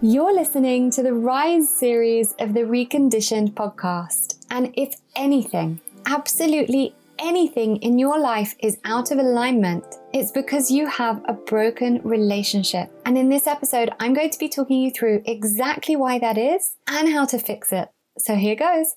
You're 0.00 0.32
listening 0.32 0.92
to 0.92 1.02
the 1.02 1.12
Rise 1.12 1.68
series 1.68 2.32
of 2.38 2.54
the 2.54 2.60
Reconditioned 2.60 3.54
podcast. 3.54 4.46
And 4.48 4.72
if 4.76 4.94
anything, 5.16 5.80
absolutely 6.06 6.94
anything 7.18 7.78
in 7.78 7.98
your 7.98 8.16
life 8.16 8.54
is 8.60 8.78
out 8.84 9.10
of 9.10 9.18
alignment, 9.18 9.84
it's 10.12 10.30
because 10.30 10.70
you 10.70 10.86
have 10.86 11.20
a 11.24 11.32
broken 11.32 12.00
relationship. 12.04 12.92
And 13.06 13.18
in 13.18 13.28
this 13.28 13.48
episode, 13.48 13.90
I'm 13.98 14.14
going 14.14 14.30
to 14.30 14.38
be 14.38 14.48
talking 14.48 14.80
you 14.80 14.92
through 14.92 15.24
exactly 15.26 15.96
why 15.96 16.20
that 16.20 16.38
is 16.38 16.76
and 16.86 17.08
how 17.08 17.24
to 17.24 17.38
fix 17.40 17.72
it. 17.72 17.88
So 18.18 18.36
here 18.36 18.54
goes. 18.54 18.94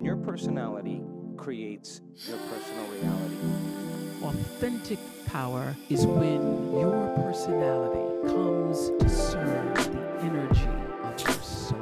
Your 0.00 0.16
personality 0.16 1.02
creates 1.36 2.00
your 2.26 2.38
personal 2.38 2.86
reality. 2.92 3.43
Authentic 4.24 4.98
power 5.26 5.76
is 5.90 6.06
when 6.06 6.72
your 6.72 7.12
personality 7.14 8.26
comes 8.26 8.88
to 8.98 9.06
serve 9.06 9.74
the 9.74 10.00
energy 10.22 10.66
of 11.02 11.20
your 11.20 11.42
soul. 11.42 11.78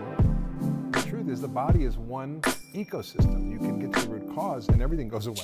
The 0.91 1.03
truth 1.03 1.29
is, 1.29 1.41
the 1.41 1.47
body 1.47 1.85
is 1.85 1.97
one 1.97 2.41
ecosystem. 2.75 3.49
You 3.49 3.59
can 3.59 3.79
get 3.79 3.93
to 3.93 4.09
the 4.09 4.15
root 4.15 4.35
cause 4.35 4.69
and 4.71 4.83
everything 4.83 5.09
goes 5.09 5.29
away. 5.29 5.39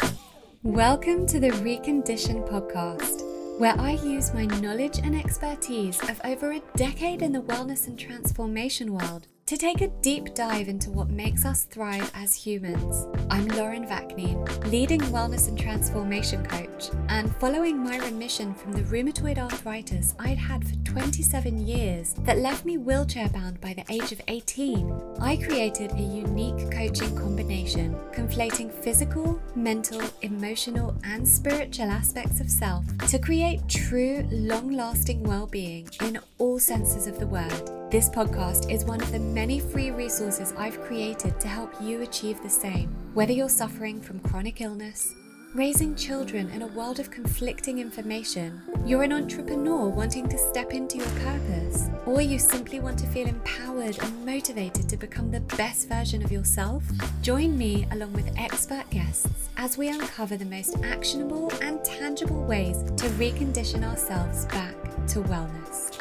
Welcome 0.64 1.24
to 1.28 1.38
the 1.38 1.50
Recondition 1.50 2.44
podcast, 2.48 3.22
where 3.60 3.78
I 3.78 3.92
use 3.92 4.34
my 4.34 4.46
knowledge 4.46 4.98
and 4.98 5.14
expertise 5.14 6.02
of 6.10 6.20
over 6.24 6.50
a 6.50 6.62
decade 6.74 7.22
in 7.22 7.30
the 7.30 7.42
wellness 7.42 7.86
and 7.86 7.96
transformation 7.96 8.92
world 8.92 9.28
to 9.48 9.56
take 9.56 9.80
a 9.80 9.88
deep 10.02 10.34
dive 10.34 10.68
into 10.68 10.90
what 10.90 11.08
makes 11.08 11.46
us 11.46 11.64
thrive 11.64 12.10
as 12.12 12.34
humans. 12.34 13.06
I'm 13.30 13.48
Lauren 13.48 13.86
Vaknin, 13.86 14.46
leading 14.70 15.00
wellness 15.00 15.48
and 15.48 15.58
transformation 15.58 16.44
coach, 16.44 16.90
and 17.08 17.34
following 17.36 17.82
my 17.82 17.96
remission 17.96 18.52
from 18.52 18.72
the 18.72 18.82
rheumatoid 18.82 19.38
arthritis 19.38 20.14
I'd 20.18 20.36
had 20.36 20.68
for 20.68 20.74
27 20.84 21.66
years 21.66 22.14
that 22.24 22.40
left 22.40 22.66
me 22.66 22.76
wheelchair 22.76 23.30
bound 23.30 23.58
by 23.62 23.72
the 23.72 23.90
age 23.90 24.12
of 24.12 24.20
18, 24.28 25.16
I 25.18 25.38
created 25.38 25.92
a 25.92 26.02
unique 26.02 26.70
coaching 26.70 27.16
combination 27.16 27.96
conflating 28.12 28.70
physical, 28.70 29.40
mental, 29.54 30.02
emotional, 30.20 30.94
and 31.04 31.26
spiritual 31.26 31.90
aspects 31.90 32.40
of 32.42 32.50
self 32.50 32.84
to 33.08 33.18
create 33.18 33.66
true, 33.66 34.28
long 34.30 34.72
lasting 34.72 35.22
well 35.22 35.46
being 35.46 35.88
in 36.02 36.20
all 36.36 36.58
senses 36.58 37.06
of 37.06 37.18
the 37.18 37.26
word. 37.26 37.78
This 37.90 38.10
podcast 38.10 38.70
is 38.70 38.84
one 38.84 39.00
of 39.00 39.10
the 39.12 39.18
many 39.38 39.60
free 39.60 39.92
resources 39.92 40.52
I've 40.58 40.80
created 40.80 41.38
to 41.38 41.46
help 41.46 41.72
you 41.80 42.02
achieve 42.02 42.42
the 42.42 42.50
same. 42.50 42.88
Whether 43.14 43.32
you're 43.32 43.48
suffering 43.48 44.00
from 44.00 44.18
chronic 44.18 44.60
illness, 44.60 45.14
raising 45.54 45.94
children 45.94 46.50
in 46.50 46.62
a 46.62 46.66
world 46.66 46.98
of 46.98 47.12
conflicting 47.12 47.78
information, 47.78 48.60
you're 48.84 49.04
an 49.04 49.12
entrepreneur 49.12 49.88
wanting 49.90 50.28
to 50.28 50.36
step 50.36 50.72
into 50.72 50.98
your 50.98 51.10
purpose, 51.20 51.88
or 52.04 52.20
you 52.20 52.36
simply 52.36 52.80
want 52.80 52.98
to 52.98 53.06
feel 53.06 53.28
empowered 53.28 53.96
and 54.02 54.26
motivated 54.26 54.88
to 54.88 54.96
become 54.96 55.30
the 55.30 55.46
best 55.56 55.88
version 55.88 56.20
of 56.24 56.32
yourself, 56.32 56.82
join 57.22 57.56
me 57.56 57.86
along 57.92 58.12
with 58.14 58.36
expert 58.36 58.90
guests 58.90 59.48
as 59.56 59.78
we 59.78 59.88
uncover 59.88 60.36
the 60.36 60.44
most 60.46 60.76
actionable 60.82 61.52
and 61.62 61.84
tangible 61.84 62.42
ways 62.42 62.82
to 62.96 63.06
recondition 63.20 63.84
ourselves 63.84 64.46
back 64.46 64.74
to 65.06 65.20
wellness. 65.22 65.97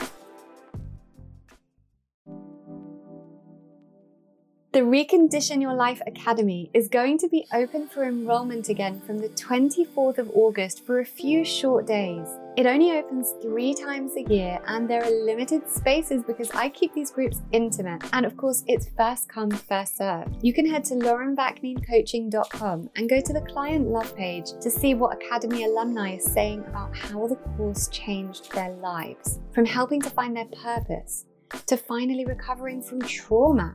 The 4.78 4.84
Recondition 4.84 5.60
Your 5.60 5.74
Life 5.74 6.04
Academy 6.06 6.70
is 6.72 6.88
going 6.88 7.18
to 7.18 7.28
be 7.28 7.48
open 7.52 7.88
for 7.88 8.04
enrollment 8.04 8.70
again 8.70 9.02
from 9.02 9.18
the 9.18 9.30
24th 9.30 10.20
of 10.20 10.30
August 10.36 10.86
for 10.86 11.00
a 11.00 11.04
few 11.04 11.44
short 11.44 11.88
days. 11.88 12.28
It 12.56 12.68
only 12.68 12.92
opens 12.92 13.34
three 13.42 13.74
times 13.74 14.12
a 14.18 14.22
year 14.32 14.60
and 14.68 14.88
there 14.88 15.04
are 15.04 15.10
limited 15.10 15.68
spaces 15.68 16.22
because 16.22 16.52
I 16.52 16.70
keep 16.70 16.94
these 16.94 17.10
groups 17.10 17.42
intimate. 17.52 18.04
And 18.14 18.24
of 18.24 18.38
course, 18.38 18.64
it's 18.68 18.88
first 18.96 19.28
come, 19.28 19.50
first 19.50 19.98
served. 19.98 20.36
You 20.44 20.54
can 20.54 20.70
head 20.70 20.86
to 20.86 20.94
laurenvaknincoaching.com 20.94 22.90
and 22.96 23.10
go 23.10 23.20
to 23.20 23.34
the 23.34 23.42
client 23.42 23.88
love 23.88 24.16
page 24.16 24.52
to 24.62 24.70
see 24.70 24.94
what 24.94 25.16
Academy 25.20 25.64
alumni 25.64 26.18
is 26.18 26.24
saying 26.24 26.64
about 26.68 26.96
how 26.96 27.26
the 27.26 27.38
course 27.58 27.88
changed 27.88 28.52
their 28.52 28.74
lives. 28.74 29.40
From 29.56 29.66
helping 29.66 30.02
to 30.02 30.12
find 30.12 30.38
their 30.38 30.46
purpose 30.46 31.26
to 31.66 31.78
finally 31.78 32.26
recovering 32.26 32.84
from 32.84 33.02
trauma 33.02 33.74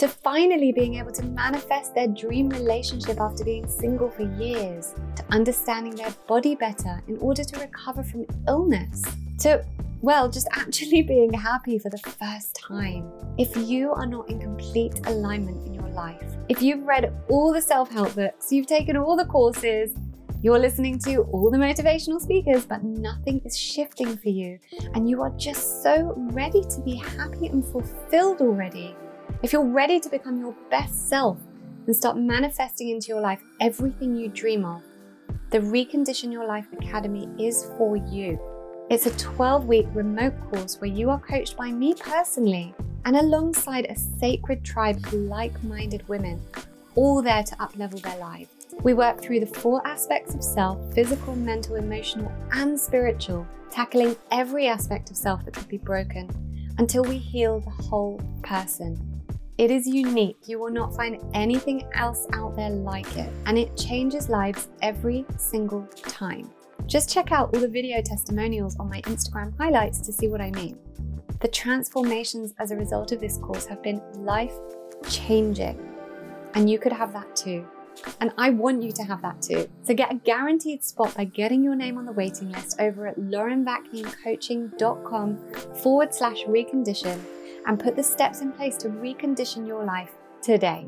to 0.00 0.08
finally 0.08 0.72
being 0.72 0.94
able 0.94 1.12
to 1.12 1.22
manifest 1.22 1.94
their 1.94 2.08
dream 2.08 2.48
relationship 2.48 3.20
after 3.20 3.44
being 3.44 3.68
single 3.68 4.08
for 4.08 4.22
years, 4.22 4.94
to 5.14 5.22
understanding 5.28 5.94
their 5.94 6.10
body 6.26 6.54
better 6.54 7.02
in 7.06 7.18
order 7.18 7.44
to 7.44 7.60
recover 7.60 8.02
from 8.02 8.24
illness, 8.48 9.04
to, 9.38 9.62
well, 10.00 10.30
just 10.30 10.48
actually 10.52 11.02
being 11.14 11.30
happy 11.30 11.78
for 11.78 11.90
the 11.90 11.98
first 11.98 12.58
time. 12.66 13.12
If 13.36 13.54
you 13.54 13.92
are 13.92 14.06
not 14.06 14.30
in 14.30 14.40
complete 14.40 15.06
alignment 15.06 15.66
in 15.66 15.74
your 15.74 15.90
life, 15.90 16.34
if 16.48 16.62
you've 16.62 16.84
read 16.84 17.12
all 17.28 17.52
the 17.52 17.60
self 17.60 17.90
help 17.90 18.14
books, 18.14 18.50
you've 18.50 18.68
taken 18.68 18.96
all 18.96 19.18
the 19.18 19.26
courses, 19.26 19.94
you're 20.40 20.58
listening 20.58 20.98
to 21.00 21.24
all 21.24 21.50
the 21.50 21.58
motivational 21.58 22.22
speakers, 22.22 22.64
but 22.64 22.82
nothing 22.82 23.42
is 23.44 23.54
shifting 23.54 24.16
for 24.16 24.30
you, 24.30 24.58
and 24.94 25.10
you 25.10 25.20
are 25.20 25.30
just 25.36 25.82
so 25.82 26.14
ready 26.32 26.62
to 26.62 26.80
be 26.86 26.94
happy 26.94 27.48
and 27.48 27.62
fulfilled 27.66 28.40
already 28.40 28.96
if 29.42 29.54
you're 29.54 29.64
ready 29.64 29.98
to 29.98 30.10
become 30.10 30.38
your 30.38 30.54
best 30.70 31.08
self 31.08 31.38
and 31.86 31.96
start 31.96 32.18
manifesting 32.18 32.90
into 32.90 33.08
your 33.08 33.22
life 33.22 33.40
everything 33.60 34.14
you 34.14 34.28
dream 34.28 34.66
of, 34.66 34.82
the 35.50 35.58
Recondition 35.58 36.30
Your 36.30 36.46
Life 36.46 36.66
Academy 36.74 37.26
is 37.38 37.64
for 37.78 37.96
you. 37.96 38.38
It's 38.90 39.06
a 39.06 39.16
12 39.16 39.64
week 39.64 39.86
remote 39.94 40.34
course 40.50 40.78
where 40.78 40.90
you 40.90 41.08
are 41.08 41.18
coached 41.18 41.56
by 41.56 41.72
me 41.72 41.94
personally 41.94 42.74
and 43.06 43.16
alongside 43.16 43.86
a 43.86 43.96
sacred 43.96 44.62
tribe 44.62 44.98
of 44.98 45.12
like 45.14 45.62
minded 45.64 46.06
women, 46.06 46.38
all 46.94 47.22
there 47.22 47.42
to 47.42 47.56
uplevel 47.56 48.02
their 48.02 48.18
lives. 48.18 48.50
We 48.82 48.92
work 48.92 49.22
through 49.22 49.40
the 49.40 49.46
four 49.46 49.86
aspects 49.86 50.34
of 50.34 50.44
self 50.44 50.92
physical, 50.92 51.34
mental, 51.34 51.76
emotional, 51.76 52.30
and 52.52 52.78
spiritual, 52.78 53.46
tackling 53.70 54.16
every 54.30 54.68
aspect 54.68 55.10
of 55.10 55.16
self 55.16 55.46
that 55.46 55.54
could 55.54 55.68
be 55.68 55.78
broken 55.78 56.28
until 56.78 57.04
we 57.04 57.16
heal 57.16 57.60
the 57.60 57.70
whole 57.70 58.20
person. 58.42 59.09
It 59.60 59.70
is 59.70 59.86
unique. 59.86 60.38
You 60.46 60.58
will 60.58 60.70
not 60.70 60.96
find 60.96 61.18
anything 61.34 61.86
else 61.92 62.26
out 62.32 62.56
there 62.56 62.70
like 62.70 63.14
it, 63.18 63.30
and 63.44 63.58
it 63.58 63.76
changes 63.76 64.30
lives 64.30 64.70
every 64.80 65.26
single 65.36 65.86
time. 65.96 66.50
Just 66.86 67.12
check 67.12 67.30
out 67.30 67.50
all 67.52 67.60
the 67.60 67.68
video 67.68 68.00
testimonials 68.00 68.78
on 68.78 68.88
my 68.88 69.02
Instagram 69.02 69.54
highlights 69.58 70.00
to 70.00 70.14
see 70.14 70.28
what 70.28 70.40
I 70.40 70.50
mean. 70.52 70.78
The 71.40 71.48
transformations 71.48 72.54
as 72.58 72.70
a 72.70 72.76
result 72.76 73.12
of 73.12 73.20
this 73.20 73.36
course 73.36 73.66
have 73.66 73.82
been 73.82 74.00
life 74.14 74.54
changing, 75.10 75.78
and 76.54 76.70
you 76.70 76.78
could 76.78 76.94
have 76.94 77.12
that 77.12 77.36
too. 77.36 77.68
And 78.22 78.32
I 78.38 78.48
want 78.48 78.82
you 78.82 78.92
to 78.92 79.02
have 79.02 79.20
that 79.20 79.42
too. 79.42 79.68
So 79.82 79.92
get 79.92 80.10
a 80.10 80.14
guaranteed 80.14 80.82
spot 80.82 81.14
by 81.14 81.24
getting 81.24 81.62
your 81.62 81.74
name 81.74 81.98
on 81.98 82.06
the 82.06 82.12
waiting 82.12 82.50
list 82.50 82.80
over 82.80 83.08
at 83.08 83.18
laurenvaknincoaching.com 83.18 85.38
forward 85.82 86.14
slash 86.14 86.44
recondition 86.44 87.20
and 87.66 87.78
put 87.78 87.96
the 87.96 88.02
steps 88.02 88.40
in 88.40 88.52
place 88.52 88.76
to 88.78 88.88
recondition 88.88 89.66
your 89.66 89.84
life 89.84 90.10
today. 90.42 90.86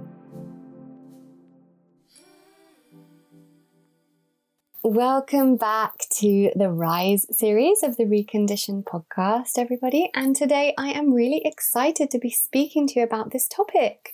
Welcome 4.85 5.57
back 5.57 5.93
to 6.19 6.51
the 6.57 6.69
Rise 6.69 7.25
series 7.31 7.85
of 7.85 7.97
the 7.97 8.05
Recondition 8.05 8.83
podcast, 8.83 9.57
everybody. 9.57 10.11
And 10.13 10.35
today 10.35 10.75
I 10.77 10.89
am 10.89 11.13
really 11.13 11.41
excited 11.45 12.11
to 12.11 12.19
be 12.19 12.31
speaking 12.31 12.89
to 12.89 12.99
you 12.99 13.05
about 13.05 13.31
this 13.31 13.47
topic. 13.47 14.13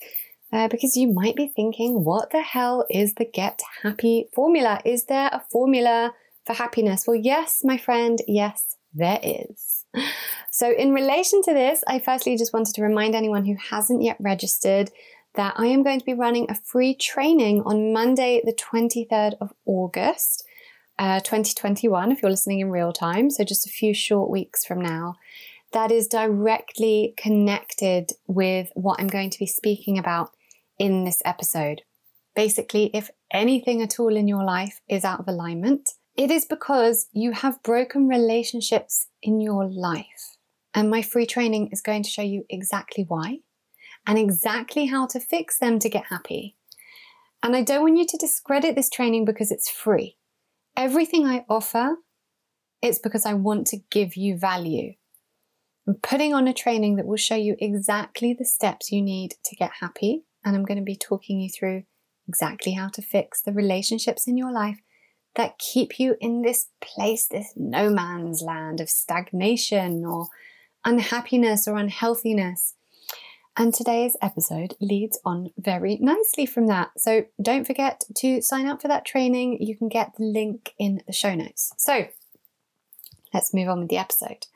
Uh, 0.53 0.69
because 0.69 0.97
you 0.97 1.13
might 1.13 1.37
be 1.37 1.49
thinking, 1.49 2.05
what 2.05 2.31
the 2.31 2.43
hell 2.43 2.87
is 2.91 3.15
the 3.15 3.25
Get 3.25 3.61
Happy 3.83 4.29
formula? 4.35 4.81
Is 4.85 5.05
there 5.05 5.29
a 5.33 5.43
formula 5.51 6.13
for 6.45 6.55
happiness? 6.55 7.05
Well, 7.07 7.17
yes, 7.17 7.61
my 7.65 7.77
friend, 7.77 8.19
yes, 8.27 8.77
there 8.95 9.21
is. 9.23 9.78
So, 10.51 10.73
in 10.73 10.93
relation 10.93 11.43
to 11.43 11.55
this, 11.55 11.85
I 11.87 11.99
firstly 11.99 12.37
just 12.37 12.53
wanted 12.53 12.75
to 12.75 12.83
remind 12.83 13.15
anyone 13.15 13.45
who 13.45 13.57
hasn't 13.71 14.03
yet 14.03 14.17
registered 14.19 14.91
that 15.35 15.55
I 15.57 15.67
am 15.67 15.83
going 15.83 16.01
to 16.01 16.05
be 16.05 16.15
running 16.15 16.47
a 16.51 16.55
free 16.55 16.95
training 16.95 17.63
on 17.65 17.93
Monday, 17.93 18.43
the 18.45 18.53
23rd 18.53 19.35
of 19.41 19.53
August. 19.67 20.45
Uh, 20.99 21.21
2021, 21.21 22.11
if 22.11 22.21
you're 22.21 22.31
listening 22.31 22.59
in 22.59 22.71
real 22.71 22.93
time, 22.93 23.31
so 23.31 23.45
just 23.45 23.69
a 23.69 23.71
few 23.71 23.95
short 23.95 24.31
weeks 24.31 24.65
from 24.65 24.81
now, 24.81 25.15
that 25.73 25.93
is 25.93 26.09
directly 26.09 27.15
connected 27.17 28.11
with 28.27 28.71
what 28.75 28.99
I'm 28.99 29.07
going 29.07 29.31
to 29.31 29.39
be 29.39 29.47
speaking 29.47 29.97
about 29.97 30.31
in 30.77 31.05
this 31.05 31.23
episode. 31.25 31.83
Basically, 32.35 32.91
if 32.93 33.11
anything 33.33 33.81
at 33.81 34.01
all 34.01 34.17
in 34.17 34.27
your 34.27 34.45
life 34.45 34.81
is 34.89 35.05
out 35.05 35.21
of 35.21 35.29
alignment, 35.29 35.91
it 36.19 36.33
is 36.33 36.45
because 36.45 37.07
you 37.13 37.31
have 37.31 37.63
broken 37.63 38.09
relationships 38.09 39.07
in 39.23 39.41
your 39.41 39.65
life. 39.65 40.37
And 40.75 40.91
my 40.91 41.01
free 41.01 41.27
training 41.27 41.69
is 41.73 41.81
going 41.81 42.03
to 42.03 42.11
show 42.11 42.23
you 42.23 42.45
exactly 42.51 43.05
why 43.07 43.39
and 44.05 44.19
exactly 44.19 44.87
how 44.87 45.07
to 45.07 45.21
fix 45.21 45.59
them 45.59 45.79
to 45.79 45.89
get 45.89 46.07
happy. 46.07 46.57
And 47.43 47.55
I 47.55 47.63
don't 47.63 47.83
want 47.83 47.99
you 47.99 48.07
to 48.07 48.17
discredit 48.17 48.75
this 48.75 48.91
training 48.91 49.25
because 49.27 49.53
it's 49.53 49.71
free. 49.71 50.17
Everything 50.77 51.25
I 51.25 51.45
offer 51.49 51.97
it's 52.83 52.99
because 52.99 53.27
I 53.27 53.35
want 53.35 53.67
to 53.69 53.79
give 53.91 54.17
you 54.17 54.37
value. 54.37 54.95
I'm 55.87 55.95
putting 55.95 56.35
on 56.35 56.47
a 56.47 56.53
training 56.53 56.97
that 56.97 57.07
will 57.07 57.17
show 57.17 57.35
you 57.35 57.57
exactly 57.59 58.33
the 58.33 58.45
steps 58.45 58.93
you 58.93 59.03
need 59.03 59.35
to 59.45 59.57
get 59.57 59.73
happy. 59.81 60.25
And 60.45 60.55
I'm 60.55 60.65
going 60.65 60.79
to 60.79 60.85
be 60.85 60.97
talking 60.97 61.41
you 61.41 61.49
through 61.49 61.85
exactly 62.29 62.73
how 62.73 62.89
to 62.89 63.03
fix 63.03 63.43
the 63.43 63.53
relationships 63.53 64.29
in 64.29 64.37
your 64.37 64.53
life 64.53 64.79
that 65.39 65.57
keep 65.59 66.01
you 66.01 66.17
in 66.21 66.43
this 66.43 66.67
place, 66.81 67.29
this 67.29 67.53
no 67.57 67.89
man's 67.89 68.43
land 68.43 68.81
of 68.81 68.91
stagnation 68.91 70.05
or 70.05 70.27
unhappiness 70.85 71.69
or 71.69 71.77
unhealthiness. 71.77 72.75
And 73.57 73.73
today's 73.73 74.17
episode 74.21 74.75
leads 74.81 75.19
on 75.25 75.51
very 75.57 75.97
nicely 76.01 76.45
from 76.45 76.67
that. 76.67 76.91
So 76.99 77.27
don't 77.41 77.67
forget 77.67 78.03
to 78.17 78.43
sign 78.43 78.67
up 78.67 78.83
for 78.83 78.89
that 78.89 79.05
training. 79.05 79.63
You 79.63 79.77
can 79.77 79.89
get 79.89 80.13
the 80.19 80.25
link 80.25 80.75
in 80.77 81.03
the 81.07 81.13
show 81.13 81.37
notes. 81.37 81.73
So 81.77 82.09
let's 83.33 83.55
move 83.55 83.69
on 83.69 83.79
with 83.79 83.91
the 83.91 83.99
episode. 83.99 84.47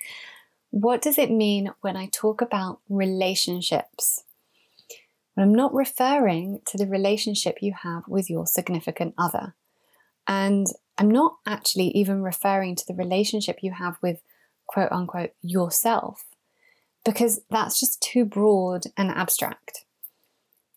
What 0.70 1.00
does 1.00 1.16
it 1.16 1.30
mean 1.30 1.70
when 1.80 1.96
I 1.96 2.08
talk 2.12 2.40
about 2.40 2.80
relationships? 2.88 4.24
I'm 5.36 5.54
not 5.54 5.72
referring 5.72 6.60
to 6.66 6.76
the 6.76 6.88
relationship 6.88 7.58
you 7.60 7.72
have 7.84 8.02
with 8.08 8.28
your 8.28 8.46
significant 8.46 9.14
other. 9.16 9.54
And 10.26 10.66
I'm 10.98 11.10
not 11.10 11.36
actually 11.46 11.88
even 11.88 12.22
referring 12.22 12.76
to 12.76 12.84
the 12.86 12.94
relationship 12.94 13.58
you 13.62 13.72
have 13.72 13.96
with 14.02 14.20
quote 14.66 14.92
unquote 14.92 15.32
yourself, 15.42 16.24
because 17.04 17.40
that's 17.50 17.80
just 17.80 18.00
too 18.02 18.24
broad 18.24 18.84
and 18.96 19.10
abstract. 19.10 19.84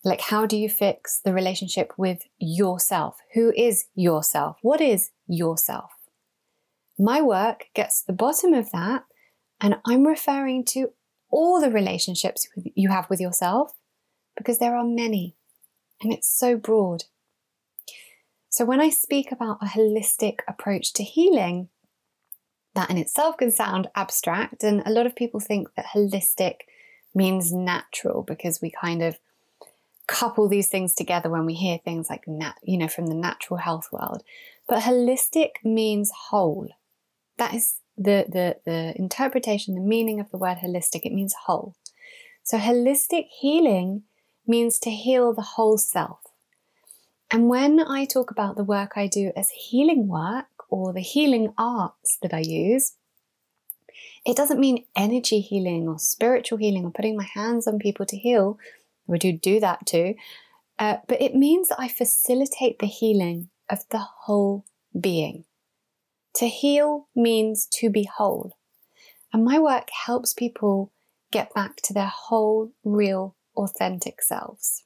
Like, 0.04 0.20
how 0.20 0.46
do 0.46 0.56
you 0.56 0.68
fix 0.68 1.20
the 1.24 1.32
relationship 1.32 1.92
with 1.96 2.22
yourself? 2.38 3.18
Who 3.34 3.52
is 3.56 3.86
yourself? 3.94 4.58
What 4.62 4.80
is 4.80 5.10
yourself? 5.26 5.90
My 6.98 7.20
work 7.20 7.66
gets 7.74 8.00
to 8.00 8.06
the 8.06 8.12
bottom 8.12 8.54
of 8.54 8.70
that, 8.70 9.04
and 9.60 9.76
I'm 9.84 10.06
referring 10.06 10.64
to 10.66 10.92
all 11.30 11.60
the 11.60 11.70
relationships 11.70 12.48
you 12.74 12.88
have 12.88 13.10
with 13.10 13.20
yourself 13.20 13.72
because 14.36 14.58
there 14.58 14.76
are 14.76 14.84
many 14.84 15.34
and 16.02 16.12
it's 16.12 16.28
so 16.28 16.56
broad. 16.56 17.04
So, 18.56 18.64
when 18.64 18.80
I 18.80 18.88
speak 18.88 19.32
about 19.32 19.58
a 19.60 19.66
holistic 19.66 20.38
approach 20.48 20.94
to 20.94 21.02
healing, 21.02 21.68
that 22.74 22.88
in 22.88 22.96
itself 22.96 23.36
can 23.36 23.50
sound 23.50 23.88
abstract, 23.94 24.64
and 24.64 24.82
a 24.86 24.90
lot 24.90 25.04
of 25.04 25.14
people 25.14 25.40
think 25.40 25.68
that 25.74 25.88
holistic 25.94 26.60
means 27.14 27.52
natural 27.52 28.22
because 28.22 28.62
we 28.62 28.70
kind 28.70 29.02
of 29.02 29.18
couple 30.08 30.48
these 30.48 30.70
things 30.70 30.94
together 30.94 31.28
when 31.28 31.44
we 31.44 31.52
hear 31.52 31.76
things 31.76 32.08
like 32.08 32.26
nat- 32.26 32.56
you 32.62 32.78
know 32.78 32.88
from 32.88 33.08
the 33.08 33.14
natural 33.14 33.58
health 33.58 33.88
world. 33.92 34.22
But 34.66 34.84
holistic 34.84 35.50
means 35.62 36.10
whole. 36.30 36.70
That 37.36 37.52
is 37.52 37.80
the 37.98 38.24
the 38.26 38.56
the 38.64 38.94
interpretation 38.96 39.74
the 39.74 39.82
meaning 39.82 40.18
of 40.18 40.30
the 40.30 40.38
word 40.38 40.60
holistic. 40.64 41.04
It 41.04 41.12
means 41.12 41.34
whole. 41.44 41.74
So 42.42 42.56
holistic 42.56 43.26
healing 43.38 44.04
means 44.46 44.78
to 44.78 44.90
heal 44.90 45.34
the 45.34 45.42
whole 45.42 45.76
self. 45.76 46.25
And 47.30 47.48
when 47.48 47.80
I 47.80 48.04
talk 48.04 48.30
about 48.30 48.56
the 48.56 48.64
work 48.64 48.92
I 48.96 49.08
do 49.08 49.32
as 49.36 49.50
healing 49.50 50.06
work 50.06 50.46
or 50.68 50.92
the 50.92 51.00
healing 51.00 51.52
arts 51.58 52.18
that 52.22 52.32
I 52.32 52.40
use, 52.40 52.94
it 54.24 54.36
doesn't 54.36 54.60
mean 54.60 54.84
energy 54.96 55.40
healing 55.40 55.88
or 55.88 55.98
spiritual 55.98 56.58
healing 56.58 56.84
or 56.84 56.90
putting 56.90 57.16
my 57.16 57.28
hands 57.34 57.66
on 57.66 57.78
people 57.78 58.06
to 58.06 58.16
heal. 58.16 58.58
We 59.06 59.18
do 59.18 59.32
do 59.32 59.60
that 59.60 59.86
too. 59.86 60.14
Uh, 60.78 60.98
but 61.08 61.20
it 61.22 61.34
means 61.34 61.68
that 61.68 61.80
I 61.80 61.88
facilitate 61.88 62.78
the 62.78 62.86
healing 62.86 63.48
of 63.70 63.84
the 63.90 63.98
whole 63.98 64.64
being. 64.98 65.44
To 66.34 66.46
heal 66.48 67.08
means 67.14 67.66
to 67.74 67.88
be 67.88 68.04
whole. 68.04 68.56
And 69.32 69.44
my 69.44 69.58
work 69.58 69.88
helps 70.06 70.34
people 70.34 70.92
get 71.32 71.52
back 71.54 71.76
to 71.76 71.94
their 71.94 72.12
whole, 72.14 72.72
real 72.84 73.36
authentic 73.56 74.22
selves. 74.22 74.84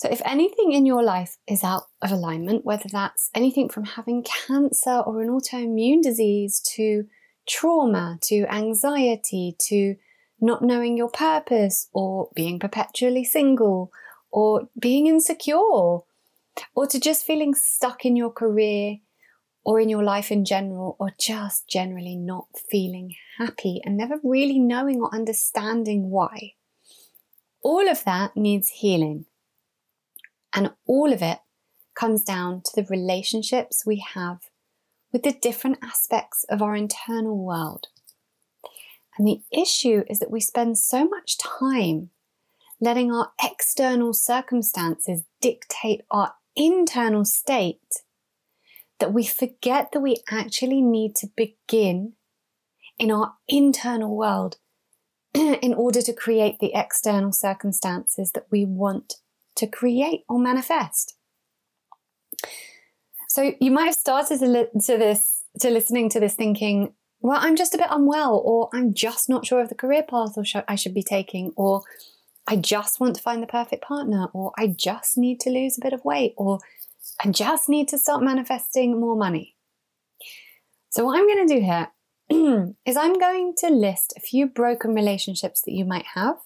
So, 0.00 0.08
if 0.10 0.22
anything 0.24 0.72
in 0.72 0.86
your 0.86 1.02
life 1.02 1.36
is 1.46 1.62
out 1.62 1.82
of 2.00 2.10
alignment, 2.10 2.64
whether 2.64 2.88
that's 2.90 3.28
anything 3.34 3.68
from 3.68 3.84
having 3.84 4.24
cancer 4.46 5.00
or 5.00 5.20
an 5.20 5.28
autoimmune 5.28 6.00
disease 6.00 6.58
to 6.74 7.04
trauma 7.46 8.18
to 8.22 8.46
anxiety 8.46 9.56
to 9.58 9.96
not 10.40 10.62
knowing 10.62 10.96
your 10.96 11.10
purpose 11.10 11.90
or 11.92 12.30
being 12.34 12.58
perpetually 12.58 13.24
single 13.24 13.92
or 14.30 14.70
being 14.78 15.06
insecure 15.06 15.58
or 15.58 16.86
to 16.88 16.98
just 16.98 17.26
feeling 17.26 17.54
stuck 17.54 18.06
in 18.06 18.16
your 18.16 18.30
career 18.30 19.00
or 19.64 19.80
in 19.80 19.90
your 19.90 20.02
life 20.02 20.32
in 20.32 20.46
general 20.46 20.96
or 20.98 21.10
just 21.20 21.68
generally 21.68 22.16
not 22.16 22.46
feeling 22.70 23.16
happy 23.36 23.82
and 23.84 23.98
never 23.98 24.18
really 24.24 24.58
knowing 24.58 25.02
or 25.02 25.14
understanding 25.14 26.08
why. 26.08 26.54
All 27.60 27.86
of 27.86 28.02
that 28.04 28.34
needs 28.34 28.70
healing. 28.70 29.26
And 30.54 30.72
all 30.86 31.12
of 31.12 31.22
it 31.22 31.38
comes 31.94 32.22
down 32.22 32.62
to 32.62 32.70
the 32.74 32.86
relationships 32.88 33.84
we 33.86 34.04
have 34.14 34.40
with 35.12 35.22
the 35.22 35.32
different 35.32 35.78
aspects 35.82 36.44
of 36.48 36.62
our 36.62 36.76
internal 36.76 37.36
world. 37.36 37.88
And 39.18 39.26
the 39.26 39.42
issue 39.52 40.04
is 40.08 40.18
that 40.20 40.30
we 40.30 40.40
spend 40.40 40.78
so 40.78 41.06
much 41.06 41.36
time 41.36 42.10
letting 42.80 43.12
our 43.12 43.32
external 43.42 44.14
circumstances 44.14 45.24
dictate 45.40 46.02
our 46.10 46.34
internal 46.56 47.24
state 47.24 48.02
that 48.98 49.12
we 49.12 49.26
forget 49.26 49.92
that 49.92 50.00
we 50.00 50.22
actually 50.30 50.80
need 50.80 51.14
to 51.16 51.28
begin 51.36 52.14
in 52.98 53.10
our 53.10 53.34
internal 53.48 54.14
world 54.14 54.58
in 55.34 55.74
order 55.74 56.02
to 56.02 56.12
create 56.12 56.58
the 56.58 56.72
external 56.74 57.32
circumstances 57.32 58.32
that 58.32 58.46
we 58.50 58.64
want 58.64 59.14
to 59.60 59.66
create 59.66 60.24
or 60.28 60.38
manifest. 60.38 61.16
So 63.28 63.52
you 63.60 63.70
might 63.70 63.86
have 63.86 63.94
started 63.94 64.40
to, 64.40 64.46
li- 64.46 64.80
to 64.86 64.98
this 64.98 65.44
to 65.60 65.70
listening 65.70 66.08
to 66.10 66.20
this 66.20 66.34
thinking, 66.34 66.94
well, 67.20 67.38
I'm 67.40 67.56
just 67.56 67.74
a 67.74 67.78
bit 67.78 67.88
unwell, 67.90 68.40
or 68.44 68.70
I'm 68.72 68.94
just 68.94 69.28
not 69.28 69.46
sure 69.46 69.60
of 69.60 69.68
the 69.68 69.74
career 69.74 70.02
path 70.02 70.36
or 70.36 70.44
sh- 70.44 70.56
I 70.66 70.74
should 70.74 70.94
be 70.94 71.02
taking, 71.02 71.52
or 71.56 71.82
I 72.46 72.56
just 72.56 72.98
want 72.98 73.14
to 73.16 73.22
find 73.22 73.42
the 73.42 73.46
perfect 73.46 73.82
partner, 73.82 74.28
or 74.32 74.52
I 74.58 74.68
just 74.68 75.18
need 75.18 75.38
to 75.40 75.50
lose 75.50 75.76
a 75.76 75.82
bit 75.82 75.92
of 75.92 76.04
weight, 76.04 76.34
or 76.36 76.60
I 77.22 77.30
just 77.30 77.68
need 77.68 77.88
to 77.88 77.98
start 77.98 78.22
manifesting 78.22 78.98
more 78.98 79.16
money. 79.16 79.54
So 80.90 81.04
what 81.04 81.18
I'm 81.18 81.26
going 81.26 81.46
to 81.46 81.54
do 81.54 81.60
here 81.60 81.88
is 82.86 82.96
I'm 82.96 83.18
going 83.18 83.54
to 83.58 83.68
list 83.68 84.14
a 84.16 84.20
few 84.20 84.46
broken 84.46 84.94
relationships 84.94 85.60
that 85.62 85.72
you 85.72 85.84
might 85.84 86.06
have. 86.14 86.36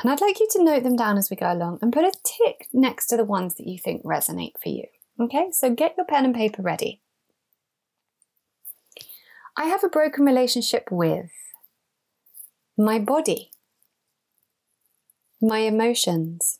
And 0.00 0.10
I'd 0.10 0.20
like 0.20 0.40
you 0.40 0.48
to 0.52 0.64
note 0.64 0.82
them 0.82 0.96
down 0.96 1.18
as 1.18 1.30
we 1.30 1.36
go 1.36 1.52
along 1.52 1.78
and 1.82 1.92
put 1.92 2.04
a 2.04 2.12
tick 2.24 2.68
next 2.72 3.08
to 3.08 3.16
the 3.16 3.24
ones 3.24 3.54
that 3.56 3.66
you 3.66 3.78
think 3.78 4.02
resonate 4.04 4.54
for 4.62 4.70
you. 4.70 4.84
Okay, 5.20 5.48
so 5.52 5.74
get 5.74 5.94
your 5.96 6.06
pen 6.06 6.24
and 6.24 6.34
paper 6.34 6.62
ready. 6.62 7.00
I 9.56 9.66
have 9.66 9.84
a 9.84 9.88
broken 9.88 10.24
relationship 10.24 10.88
with 10.90 11.30
my 12.78 12.98
body, 12.98 13.50
my 15.42 15.58
emotions, 15.58 16.58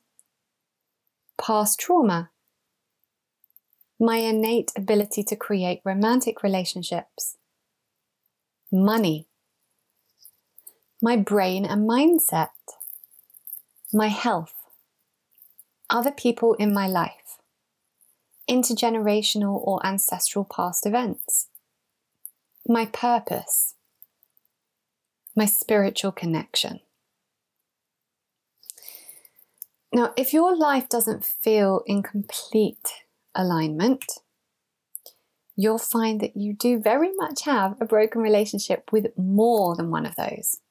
past 1.41 1.81
trauma, 1.81 2.31
my 3.99 4.17
innate 4.17 4.73
ability 4.77 5.23
to 5.23 5.37
create 5.37 5.81
romantic 5.85 6.43
relationships 6.43 7.39
money, 8.73 9.29
my 11.03 11.15
brain 11.17 11.67
and 11.67 11.89
mindset, 11.89 12.49
my 13.93 14.09
health, 14.09 14.55
other 15.91 16.13
people 16.13 16.55
in 16.55 16.73
my 16.73 16.87
life, 16.87 17.39
intergenerational 18.49 19.61
or 19.67 19.85
ancestral 19.85 20.45
past 20.45 20.87
events, 20.87 21.49
my 22.67 22.87
purpose, 22.87 23.75
my 25.37 25.45
spiritual 25.45 26.13
connection. 26.13 26.81
Now, 29.93 30.15
if 30.17 30.33
your 30.33 30.57
life 30.57 30.89
doesn't 30.89 31.23
feel 31.23 31.83
in 31.87 32.03
complete 32.03 33.05
alignment, 33.35 34.05
you'll 35.55 35.77
find 35.77 36.19
that 36.21 36.35
you 36.35 36.55
do 36.55 36.81
very 36.81 37.11
much 37.17 37.43
have 37.43 37.77
a 37.79 37.85
broken 37.85 38.23
relationship 38.23 38.91
with 38.91 39.09
more 39.19 39.77
than 39.77 39.91
one 39.91 40.07
of 40.07 40.17
those. 40.17 40.62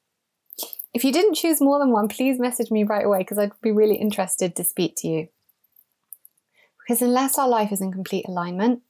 If 0.94 1.04
you 1.04 1.12
didn't 1.12 1.34
choose 1.34 1.60
more 1.60 1.78
than 1.78 1.90
one, 1.90 2.08
please 2.08 2.38
message 2.38 2.70
me 2.70 2.84
right 2.84 3.04
away 3.04 3.18
because 3.18 3.38
I'd 3.38 3.52
be 3.62 3.72
really 3.72 3.96
interested 3.96 4.54
to 4.56 4.64
speak 4.64 4.94
to 4.98 5.08
you. 5.08 5.28
Because 6.80 7.00
unless 7.00 7.38
our 7.38 7.48
life 7.48 7.72
is 7.72 7.80
in 7.80 7.92
complete 7.92 8.26
alignment, 8.28 8.82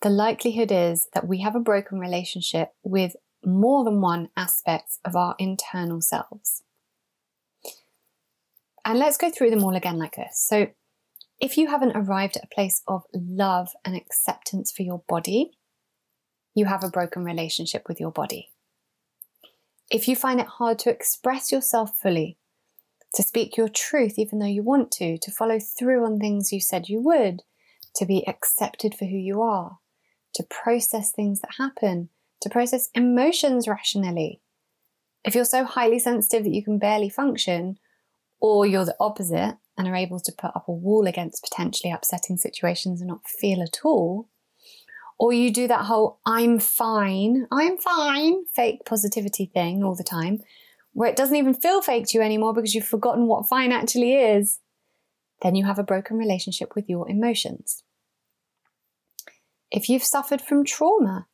the 0.00 0.08
likelihood 0.08 0.72
is 0.72 1.08
that 1.12 1.28
we 1.28 1.40
have 1.40 1.54
a 1.54 1.60
broken 1.60 1.98
relationship 1.98 2.72
with 2.82 3.16
more 3.44 3.84
than 3.84 4.00
one 4.00 4.28
aspect 4.36 4.98
of 5.04 5.16
our 5.16 5.34
internal 5.38 6.00
selves. 6.00 6.62
And 8.84 8.98
let's 8.98 9.16
go 9.16 9.30
through 9.30 9.50
them 9.50 9.64
all 9.64 9.76
again 9.76 9.98
like 9.98 10.16
this. 10.16 10.42
So, 10.46 10.68
if 11.40 11.58
you 11.58 11.66
haven't 11.66 11.96
arrived 11.96 12.36
at 12.36 12.44
a 12.44 12.54
place 12.54 12.82
of 12.86 13.02
love 13.12 13.70
and 13.84 13.96
acceptance 13.96 14.70
for 14.70 14.82
your 14.82 15.02
body, 15.08 15.50
you 16.54 16.66
have 16.66 16.84
a 16.84 16.88
broken 16.88 17.24
relationship 17.24 17.88
with 17.88 17.98
your 17.98 18.12
body. 18.12 18.53
If 19.94 20.08
you 20.08 20.16
find 20.16 20.40
it 20.40 20.48
hard 20.48 20.80
to 20.80 20.90
express 20.90 21.52
yourself 21.52 21.96
fully, 21.96 22.36
to 23.14 23.22
speak 23.22 23.56
your 23.56 23.68
truth 23.68 24.18
even 24.18 24.40
though 24.40 24.44
you 24.44 24.64
want 24.64 24.90
to, 24.94 25.18
to 25.18 25.30
follow 25.30 25.60
through 25.60 26.04
on 26.04 26.18
things 26.18 26.52
you 26.52 26.60
said 26.60 26.88
you 26.88 27.00
would, 27.00 27.44
to 27.94 28.04
be 28.04 28.26
accepted 28.26 28.92
for 28.92 29.04
who 29.04 29.16
you 29.16 29.40
are, 29.40 29.78
to 30.34 30.42
process 30.50 31.12
things 31.12 31.42
that 31.42 31.54
happen, 31.58 32.08
to 32.40 32.50
process 32.50 32.90
emotions 32.92 33.68
rationally. 33.68 34.40
If 35.24 35.36
you're 35.36 35.44
so 35.44 35.62
highly 35.62 36.00
sensitive 36.00 36.42
that 36.42 36.54
you 36.54 36.64
can 36.64 36.80
barely 36.80 37.08
function, 37.08 37.78
or 38.40 38.66
you're 38.66 38.84
the 38.84 38.96
opposite 38.98 39.58
and 39.78 39.86
are 39.86 39.94
able 39.94 40.18
to 40.18 40.32
put 40.32 40.56
up 40.56 40.64
a 40.66 40.72
wall 40.72 41.06
against 41.06 41.44
potentially 41.48 41.92
upsetting 41.92 42.36
situations 42.36 43.00
and 43.00 43.06
not 43.06 43.28
feel 43.28 43.62
at 43.62 43.78
all, 43.84 44.28
or 45.18 45.32
you 45.32 45.52
do 45.52 45.68
that 45.68 45.84
whole 45.84 46.18
I'm 46.26 46.58
fine, 46.58 47.46
I'm 47.52 47.78
fine 47.78 48.44
fake 48.46 48.84
positivity 48.84 49.46
thing 49.46 49.82
all 49.82 49.94
the 49.94 50.04
time, 50.04 50.42
where 50.92 51.08
it 51.08 51.16
doesn't 51.16 51.36
even 51.36 51.54
feel 51.54 51.82
fake 51.82 52.06
to 52.08 52.18
you 52.18 52.24
anymore 52.24 52.54
because 52.54 52.74
you've 52.74 52.86
forgotten 52.86 53.26
what 53.26 53.48
fine 53.48 53.72
actually 53.72 54.14
is, 54.14 54.60
then 55.42 55.54
you 55.54 55.64
have 55.64 55.78
a 55.78 55.84
broken 55.84 56.16
relationship 56.16 56.74
with 56.74 56.88
your 56.88 57.08
emotions. 57.08 57.82
If 59.70 59.88
you've 59.88 60.04
suffered 60.04 60.40
from 60.40 60.64
trauma, 60.64 61.26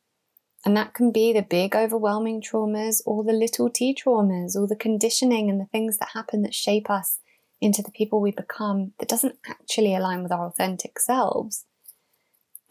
and 0.65 0.77
that 0.77 0.93
can 0.93 1.11
be 1.11 1.33
the 1.33 1.41
big, 1.41 1.75
overwhelming 1.75 2.41
traumas 2.41 3.01
or 3.05 3.23
the 3.23 3.33
little 3.33 3.69
t 3.69 3.95
traumas 3.95 4.55
or 4.55 4.67
the 4.67 4.75
conditioning 4.75 5.49
and 5.49 5.59
the 5.59 5.65
things 5.65 5.97
that 5.97 6.09
happen 6.13 6.43
that 6.43 6.53
shape 6.53 6.89
us 6.89 7.19
into 7.59 7.81
the 7.81 7.91
people 7.91 8.21
we 8.21 8.31
become 8.31 8.93
that 8.99 9.09
doesn't 9.09 9.37
actually 9.47 9.95
align 9.95 10.23
with 10.23 10.31
our 10.31 10.47
authentic 10.47 10.99
selves, 10.99 11.65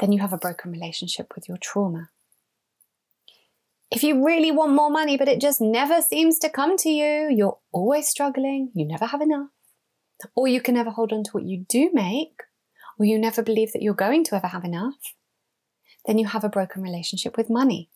then 0.01 0.13
you 0.13 0.21
have 0.21 0.33
a 0.33 0.39
broken 0.39 0.73
relationship 0.73 1.33
with 1.35 1.49
your 1.49 1.59
trauma. 1.59 2.11
If 3.91 4.03
you 4.03 4.25
really 4.25 4.51
want 4.51 4.73
more 4.73 4.91
money, 4.91 5.17
but 5.17 5.29
it 5.29 5.41
just 5.41 5.61
never 5.61 6.01
seems 6.01 6.39
to 6.41 6.49
come 6.49 6.77
to 6.79 6.89
you, 6.89 7.29
you're 7.31 7.59
always 7.73 8.09
struggling, 8.09 8.71
you 8.75 8.87
never 8.87 9.07
have 9.07 9.21
enough, 9.21 9.49
or 10.35 10.49
you 10.49 10.61
can 10.61 10.75
never 10.75 10.91
hold 10.91 11.13
on 11.13 11.25
to 11.25 11.31
what 11.33 11.45
you 11.45 11.67
do 11.69 11.91
make, 11.93 12.43
or 12.99 13.07
you 13.07 13.19
never 13.19 13.43
believe 13.43 13.73
that 13.73 13.83
you're 13.83 13.95
going 13.95 14.25
to 14.25 14.37
ever 14.37 14.47
have 14.47 14.65
enough, 14.65 15.15
then 16.07 16.19
you 16.19 16.27
have 16.27 16.45
a 16.45 16.49
broken 16.49 16.83
relationship 16.83 17.37
with 17.37 17.51
money. 17.51 17.91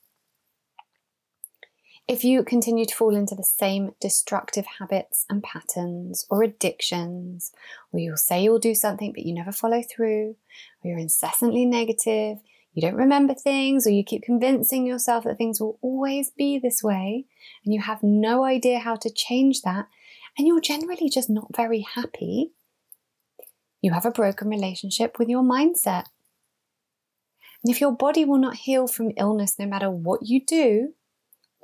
If 2.07 2.23
you 2.23 2.45
continue 2.45 2.85
to 2.85 2.95
fall 2.95 3.17
into 3.17 3.35
the 3.35 3.43
same 3.43 3.95
destructive 3.99 4.67
habits 4.79 5.25
and 5.31 5.43
patterns 5.43 6.27
or 6.29 6.43
addictions, 6.43 7.51
or 7.93 8.01
you'll 8.01 8.19
say 8.19 8.43
you'll 8.43 8.59
do 8.59 8.75
something 8.75 9.13
but 9.13 9.25
you 9.25 9.33
never 9.33 9.53
follow 9.53 9.83
through, 9.83 10.37
or 10.83 10.91
you're 10.91 10.99
incessantly 10.99 11.65
negative, 11.65 12.39
you 12.75 12.83
don't 12.83 12.97
remember 12.97 13.33
things, 13.33 13.87
or 13.87 13.91
you 13.91 14.05
keep 14.05 14.23
convincing 14.23 14.87
yourself 14.87 15.25
that 15.25 15.39
things 15.39 15.61
will 15.61 15.79
always 15.81 16.31
be 16.31 16.59
this 16.59 16.83
way, 16.83 17.25
and 17.65 17.73
you 17.73 17.81
have 17.81 18.03
no 18.03 18.45
idea 18.45 18.81
how 18.81 18.97
to 18.97 19.09
change 19.09 19.63
that, 19.63 19.87
and 20.37 20.47
you're 20.47 20.61
generally 20.61 21.09
just 21.09 21.31
not 21.31 21.57
very 21.57 21.87
happy, 21.95 22.51
you 23.81 23.93
have 23.93 24.05
a 24.05 24.11
broken 24.11 24.49
relationship 24.49 25.19
with 25.19 25.29
your 25.29 25.43
mindset. 25.43 26.05
And 27.63 27.73
if 27.73 27.81
your 27.81 27.93
body 27.93 28.27
will 28.27 28.39
not 28.39 28.57
heal 28.57 28.87
from 28.87 29.13
illness 29.17 29.59
no 29.59 29.67
matter 29.67 29.89
what 29.91 30.21
you 30.27 30.45
do, 30.45 30.95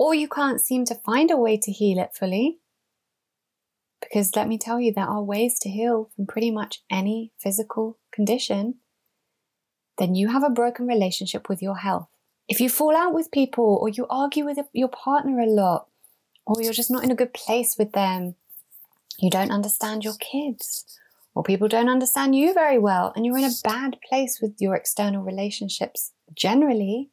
or 0.01 0.15
you 0.15 0.27
can't 0.27 0.63
seem 0.63 0.87
to 0.87 0.95
find 0.95 1.31
a 1.31 1.37
way 1.37 1.59
to 1.59 1.71
heal 1.71 1.99
it 1.99 2.15
fully, 2.15 2.57
because 4.01 4.35
let 4.35 4.49
me 4.49 4.57
tell 4.57 4.81
you, 4.81 4.91
there 4.91 5.05
are 5.05 5.23
ways 5.23 5.59
to 5.59 5.69
heal 5.69 6.09
from 6.17 6.27
pretty 6.27 6.51
much 6.51 6.83
any 6.91 7.33
physical 7.39 7.99
condition, 8.11 8.77
then 9.99 10.15
you 10.15 10.29
have 10.29 10.43
a 10.43 10.49
broken 10.49 10.87
relationship 10.87 11.51
with 11.51 11.61
your 11.61 11.77
health. 11.77 12.09
If 12.49 12.63
you 12.63 12.71
fall 12.71 12.97
out 12.97 13.13
with 13.13 13.31
people, 13.31 13.79
or 13.79 13.91
you 13.91 14.07
argue 14.09 14.47
with 14.47 14.59
your 14.73 14.89
partner 14.89 15.39
a 15.39 15.47
lot, 15.47 15.89
or 16.47 16.63
you're 16.63 16.73
just 16.73 16.91
not 16.91 17.05
in 17.05 17.11
a 17.11 17.15
good 17.15 17.35
place 17.35 17.77
with 17.79 17.93
them, 17.93 18.37
you 19.19 19.29
don't 19.29 19.53
understand 19.53 20.03
your 20.03 20.17
kids, 20.19 20.99
or 21.35 21.43
people 21.43 21.69
don't 21.69 21.91
understand 21.91 22.35
you 22.35 22.55
very 22.55 22.79
well, 22.79 23.13
and 23.15 23.27
you're 23.27 23.37
in 23.37 23.45
a 23.45 23.63
bad 23.63 23.99
place 24.09 24.41
with 24.41 24.55
your 24.61 24.75
external 24.75 25.23
relationships 25.23 26.13
generally, 26.35 27.11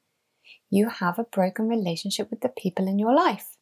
you 0.69 0.89
have 0.89 1.17
a 1.17 1.23
broken 1.23 1.67
relationship 1.67 2.29
with 2.29 2.41
the 2.41 2.49
people 2.49 2.87
in 2.87 2.99
your 2.99 3.15
life. 3.15 3.57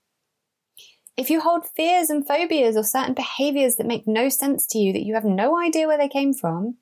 If 1.17 1.29
you 1.29 1.39
hold 1.39 1.67
fears 1.75 2.09
and 2.09 2.27
phobias 2.27 2.75
or 2.75 2.83
certain 2.83 3.13
behaviors 3.13 3.77
that 3.77 3.87
make 3.87 4.05
no 4.05 4.27
sense 4.27 4.67
to 4.67 4.77
you, 4.77 4.91
that 4.93 5.05
you 5.05 5.13
have 5.13 5.23
no 5.23 5.57
idea 5.57 5.87
where 5.87 5.97
they 5.97 6.09
came 6.09 6.33
from, 6.33 6.77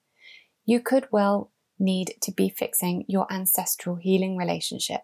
you 0.66 0.80
could 0.80 1.08
well 1.12 1.52
need 1.78 2.16
to 2.22 2.32
be 2.32 2.50
fixing 2.50 3.06
your 3.08 3.32
ancestral 3.32 3.96
healing 3.96 4.38
relationship. 4.38 5.02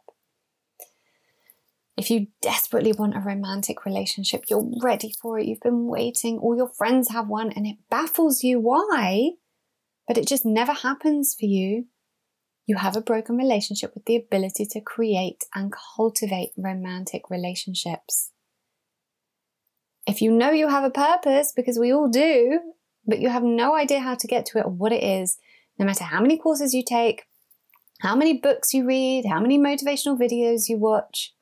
If 1.97 2.09
you 2.09 2.27
desperately 2.41 2.93
want 2.93 3.17
a 3.17 3.19
romantic 3.19 3.85
relationship, 3.85 4.45
you're 4.49 4.71
ready 4.81 5.13
for 5.21 5.37
it, 5.37 5.45
you've 5.45 5.59
been 5.59 5.85
waiting, 5.85 6.39
all 6.39 6.55
your 6.55 6.69
friends 6.69 7.09
have 7.09 7.27
one, 7.27 7.51
and 7.51 7.67
it 7.67 7.75
baffles 7.89 8.41
you 8.41 8.59
why, 8.59 9.31
but 10.07 10.17
it 10.17 10.25
just 10.25 10.45
never 10.45 10.71
happens 10.71 11.35
for 11.37 11.45
you, 11.45 11.87
you 12.69 12.75
have 12.75 12.95
a 12.95 13.01
broken 13.01 13.35
relationship 13.35 13.95
with 13.95 14.05
the 14.05 14.15
ability 14.15 14.63
to 14.63 14.79
create 14.79 15.43
and 15.55 15.73
cultivate 15.95 16.51
romantic 16.55 17.31
relationships. 17.31 18.29
If 20.05 20.21
you 20.21 20.31
know 20.31 20.51
you 20.51 20.67
have 20.67 20.83
a 20.83 20.91
purpose, 20.91 21.51
because 21.51 21.79
we 21.79 21.91
all 21.91 22.07
do, 22.07 22.59
but 23.07 23.17
you 23.17 23.29
have 23.29 23.41
no 23.41 23.75
idea 23.75 24.01
how 24.01 24.13
to 24.13 24.27
get 24.27 24.45
to 24.47 24.59
it 24.59 24.67
or 24.67 24.71
what 24.71 24.91
it 24.91 25.03
is, 25.03 25.39
no 25.79 25.85
matter 25.87 26.03
how 26.03 26.21
many 26.21 26.37
courses 26.37 26.75
you 26.75 26.83
take, 26.87 27.23
how 28.01 28.15
many 28.15 28.37
books 28.37 28.71
you 28.71 28.85
read, 28.85 29.25
how 29.25 29.39
many 29.39 29.57
motivational 29.57 30.19
videos 30.19 30.69
you 30.69 30.77
watch, 30.77 31.33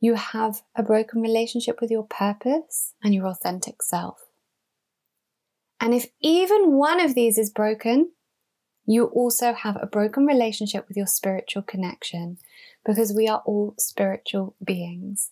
you 0.00 0.14
have 0.14 0.62
a 0.74 0.82
broken 0.82 1.22
relationship 1.22 1.80
with 1.80 1.92
your 1.92 2.02
purpose 2.02 2.92
and 3.04 3.14
your 3.14 3.28
authentic 3.28 3.84
self. 3.84 4.18
And 5.80 5.94
if 5.94 6.06
even 6.20 6.72
one 6.72 7.00
of 7.00 7.14
these 7.14 7.38
is 7.38 7.50
broken, 7.50 8.10
you 8.88 9.04
also 9.04 9.52
have 9.52 9.76
a 9.80 9.86
broken 9.86 10.24
relationship 10.24 10.88
with 10.88 10.96
your 10.96 11.06
spiritual 11.06 11.60
connection 11.60 12.38
because 12.86 13.12
we 13.12 13.28
are 13.28 13.42
all 13.44 13.74
spiritual 13.78 14.56
beings. 14.64 15.30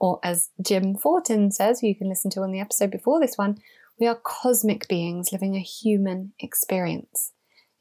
Or 0.00 0.20
as 0.24 0.48
Jim 0.62 0.96
Fortin 0.96 1.50
says, 1.50 1.82
you 1.82 1.94
can 1.94 2.08
listen 2.08 2.30
to 2.30 2.40
on 2.40 2.50
the 2.50 2.60
episode 2.60 2.90
before 2.90 3.20
this 3.20 3.36
one, 3.36 3.58
we 4.00 4.06
are 4.06 4.18
cosmic 4.24 4.88
beings 4.88 5.32
living 5.32 5.54
a 5.54 5.60
human 5.60 6.32
experience. 6.40 7.32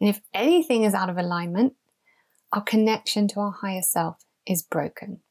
And 0.01 0.09
if 0.09 0.19
anything 0.33 0.83
is 0.83 0.93
out 0.93 1.09
of 1.09 1.17
alignment, 1.17 1.73
our 2.51 2.61
connection 2.61 3.29
to 3.29 3.39
our 3.39 3.51
higher 3.51 3.81
self 3.81 4.17
is 4.45 4.61
broken. 4.61 5.21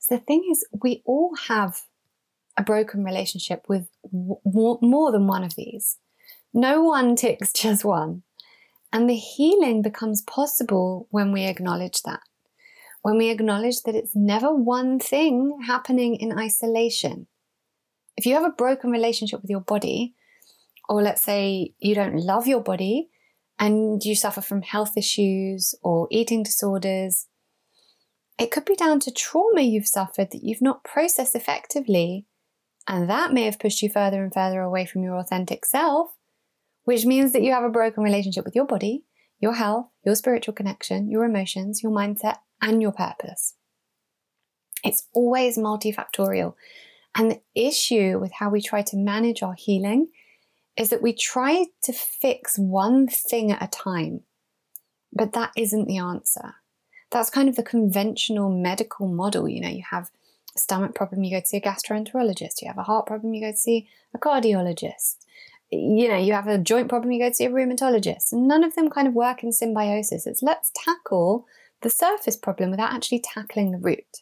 So 0.00 0.16
the 0.16 0.20
thing 0.20 0.48
is, 0.50 0.66
we 0.82 1.02
all 1.06 1.36
have 1.46 1.82
a 2.58 2.64
broken 2.64 3.04
relationship 3.04 3.66
with 3.68 3.86
more 4.12 5.12
than 5.12 5.28
one 5.28 5.44
of 5.44 5.54
these. 5.54 5.98
No 6.54 6.82
one 6.82 7.16
ticks 7.16 7.52
just 7.56 7.84
one. 7.84 8.22
And 8.92 9.08
the 9.08 9.16
healing 9.16 9.80
becomes 9.80 10.22
possible 10.22 11.06
when 11.10 11.32
we 11.32 11.44
acknowledge 11.44 12.02
that. 12.02 12.20
When 13.00 13.16
we 13.16 13.30
acknowledge 13.30 13.82
that 13.82 13.94
it's 13.94 14.14
never 14.14 14.54
one 14.54 14.98
thing 14.98 15.58
happening 15.66 16.16
in 16.16 16.38
isolation. 16.38 17.26
If 18.16 18.26
you 18.26 18.34
have 18.34 18.44
a 18.44 18.50
broken 18.50 18.90
relationship 18.90 19.40
with 19.40 19.50
your 19.50 19.60
body, 19.60 20.14
or 20.88 21.02
let's 21.02 21.22
say 21.22 21.72
you 21.78 21.94
don't 21.94 22.16
love 22.16 22.46
your 22.46 22.60
body 22.60 23.08
and 23.58 24.04
you 24.04 24.14
suffer 24.14 24.40
from 24.40 24.62
health 24.62 24.96
issues 24.96 25.74
or 25.82 26.06
eating 26.10 26.42
disorders, 26.42 27.28
it 28.38 28.50
could 28.50 28.64
be 28.64 28.76
down 28.76 29.00
to 29.00 29.10
trauma 29.10 29.62
you've 29.62 29.86
suffered 29.86 30.30
that 30.32 30.42
you've 30.42 30.62
not 30.62 30.84
processed 30.84 31.34
effectively. 31.34 32.26
And 32.86 33.08
that 33.08 33.32
may 33.32 33.44
have 33.44 33.58
pushed 33.58 33.82
you 33.82 33.88
further 33.88 34.22
and 34.22 34.34
further 34.34 34.60
away 34.60 34.84
from 34.84 35.02
your 35.02 35.16
authentic 35.16 35.64
self, 35.64 36.10
which 36.84 37.04
means 37.04 37.32
that 37.32 37.42
you 37.42 37.52
have 37.52 37.64
a 37.64 37.68
broken 37.68 38.02
relationship 38.02 38.44
with 38.44 38.54
your 38.54 38.66
body, 38.66 39.04
your 39.40 39.54
health, 39.54 39.86
your 40.04 40.14
spiritual 40.14 40.54
connection, 40.54 41.10
your 41.10 41.24
emotions, 41.24 41.82
your 41.82 41.92
mindset, 41.92 42.36
and 42.60 42.80
your 42.80 42.92
purpose. 42.92 43.54
It's 44.84 45.06
always 45.12 45.58
multifactorial. 45.58 46.54
And 47.14 47.30
the 47.30 47.40
issue 47.54 48.18
with 48.18 48.32
how 48.32 48.50
we 48.50 48.62
try 48.62 48.82
to 48.82 48.96
manage 48.96 49.42
our 49.42 49.54
healing 49.54 50.08
is 50.76 50.88
that 50.88 51.02
we 51.02 51.12
try 51.12 51.66
to 51.82 51.92
fix 51.92 52.58
one 52.58 53.06
thing 53.06 53.52
at 53.52 53.62
a 53.62 53.68
time, 53.68 54.22
but 55.12 55.34
that 55.34 55.50
isn't 55.56 55.86
the 55.86 55.98
answer. 55.98 56.54
That's 57.10 57.28
kind 57.28 57.48
of 57.48 57.56
the 57.56 57.62
conventional 57.62 58.48
medical 58.48 59.06
model. 59.06 59.46
You 59.48 59.60
know, 59.60 59.68
you 59.68 59.82
have 59.90 60.10
a 60.56 60.58
stomach 60.58 60.94
problem, 60.94 61.22
you 61.22 61.36
go 61.36 61.40
to 61.40 61.46
see 61.46 61.58
a 61.58 61.60
gastroenterologist. 61.60 62.62
You 62.62 62.68
have 62.68 62.78
a 62.78 62.84
heart 62.84 63.06
problem, 63.06 63.34
you 63.34 63.42
go 63.42 63.50
to 63.50 63.56
see 63.56 63.88
a 64.14 64.18
cardiologist. 64.18 65.16
You 65.74 66.08
know, 66.08 66.18
you 66.18 66.34
have 66.34 66.48
a 66.48 66.58
joint 66.58 66.90
problem, 66.90 67.12
you 67.12 67.18
go 67.18 67.30
to 67.30 67.34
see 67.34 67.46
a 67.46 67.50
rheumatologist. 67.50 68.32
None 68.32 68.62
of 68.62 68.74
them 68.74 68.90
kind 68.90 69.08
of 69.08 69.14
work 69.14 69.42
in 69.42 69.52
symbiosis. 69.52 70.26
It's 70.26 70.42
let's 70.42 70.70
tackle 70.74 71.46
the 71.80 71.88
surface 71.88 72.36
problem 72.36 72.70
without 72.70 72.92
actually 72.92 73.20
tackling 73.20 73.70
the 73.70 73.78
root. 73.78 74.18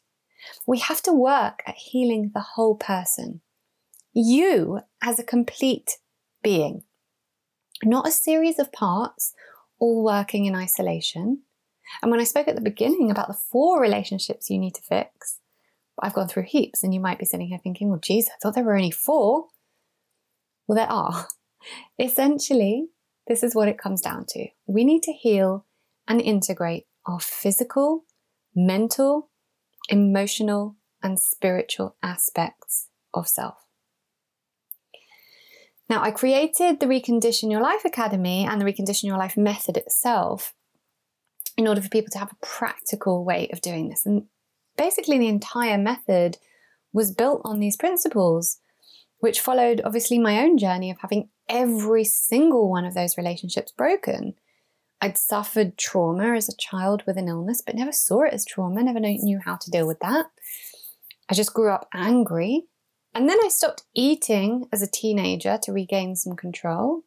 We 0.66 0.78
have 0.78 1.02
to 1.02 1.12
work 1.12 1.62
at 1.66 1.74
healing 1.74 2.30
the 2.32 2.40
whole 2.40 2.76
person. 2.76 3.40
You 4.12 4.80
as 5.02 5.18
a 5.18 5.24
complete 5.24 5.98
being, 6.42 6.84
not 7.82 8.06
a 8.06 8.12
series 8.12 8.58
of 8.58 8.72
parts 8.72 9.34
all 9.80 10.04
working 10.04 10.44
in 10.44 10.54
isolation, 10.54 11.42
And 12.02 12.10
when 12.10 12.20
I 12.20 12.24
spoke 12.24 12.48
at 12.48 12.54
the 12.54 12.60
beginning 12.60 13.10
about 13.10 13.28
the 13.28 13.34
four 13.34 13.80
relationships 13.80 14.48
you 14.48 14.58
need 14.58 14.74
to 14.74 14.82
fix, 14.82 15.40
I've 16.00 16.14
gone 16.14 16.28
through 16.28 16.44
heaps, 16.44 16.82
and 16.82 16.94
you 16.94 17.00
might 17.00 17.18
be 17.18 17.24
sitting 17.24 17.48
here 17.48 17.58
thinking, 17.58 17.90
well, 17.90 17.98
geez, 17.98 18.28
I 18.28 18.32
thought 18.40 18.54
there 18.54 18.64
were 18.64 18.76
only 18.76 18.90
four. 18.90 19.48
Well, 20.66 20.76
there 20.76 20.90
are. 20.90 21.26
Essentially, 21.98 22.88
this 23.26 23.42
is 23.42 23.54
what 23.54 23.68
it 23.68 23.78
comes 23.78 24.00
down 24.00 24.24
to. 24.30 24.48
We 24.66 24.84
need 24.84 25.02
to 25.04 25.12
heal 25.12 25.66
and 26.08 26.20
integrate 26.20 26.86
our 27.06 27.20
physical, 27.20 28.04
mental, 28.54 29.30
emotional, 29.88 30.76
and 31.02 31.18
spiritual 31.18 31.96
aspects 32.02 32.88
of 33.14 33.28
self. 33.28 33.56
Now, 35.88 36.02
I 36.02 36.12
created 36.12 36.78
the 36.78 36.86
Recondition 36.86 37.50
Your 37.50 37.60
Life 37.60 37.84
Academy 37.84 38.46
and 38.48 38.60
the 38.60 38.64
Recondition 38.64 39.04
Your 39.04 39.18
Life 39.18 39.36
method 39.36 39.76
itself 39.76 40.54
in 41.56 41.66
order 41.66 41.82
for 41.82 41.88
people 41.88 42.10
to 42.12 42.18
have 42.18 42.30
a 42.30 42.46
practical 42.46 43.24
way 43.24 43.48
of 43.52 43.60
doing 43.60 43.88
this. 43.88 44.06
And 44.06 44.26
basically, 44.76 45.18
the 45.18 45.28
entire 45.28 45.78
method 45.78 46.38
was 46.92 47.12
built 47.12 47.42
on 47.44 47.58
these 47.58 47.76
principles, 47.76 48.60
which 49.18 49.40
followed 49.40 49.80
obviously 49.84 50.18
my 50.18 50.40
own 50.40 50.58
journey 50.58 50.90
of 50.90 50.98
having 51.00 51.28
every 51.50 52.04
single 52.04 52.70
one 52.70 52.86
of 52.86 52.94
those 52.94 53.18
relationships 53.18 53.72
broken. 53.72 54.34
I'd 55.02 55.18
suffered 55.18 55.76
trauma 55.76 56.34
as 56.34 56.48
a 56.48 56.56
child 56.56 57.02
with 57.06 57.16
an 57.16 57.28
illness, 57.28 57.62
but 57.64 57.74
never 57.74 57.92
saw 57.92 58.22
it 58.22 58.32
as 58.32 58.44
trauma, 58.44 58.82
never 58.82 59.00
knew 59.00 59.40
how 59.44 59.56
to 59.56 59.70
deal 59.70 59.86
with 59.86 60.00
that. 60.00 60.26
I 61.28 61.34
just 61.34 61.52
grew 61.52 61.70
up 61.70 61.88
angry. 61.92 62.64
And 63.14 63.28
then 63.28 63.38
I 63.44 63.48
stopped 63.48 63.82
eating 63.94 64.68
as 64.72 64.82
a 64.82 64.90
teenager 64.90 65.58
to 65.62 65.72
regain 65.72 66.14
some 66.14 66.36
control. 66.36 67.02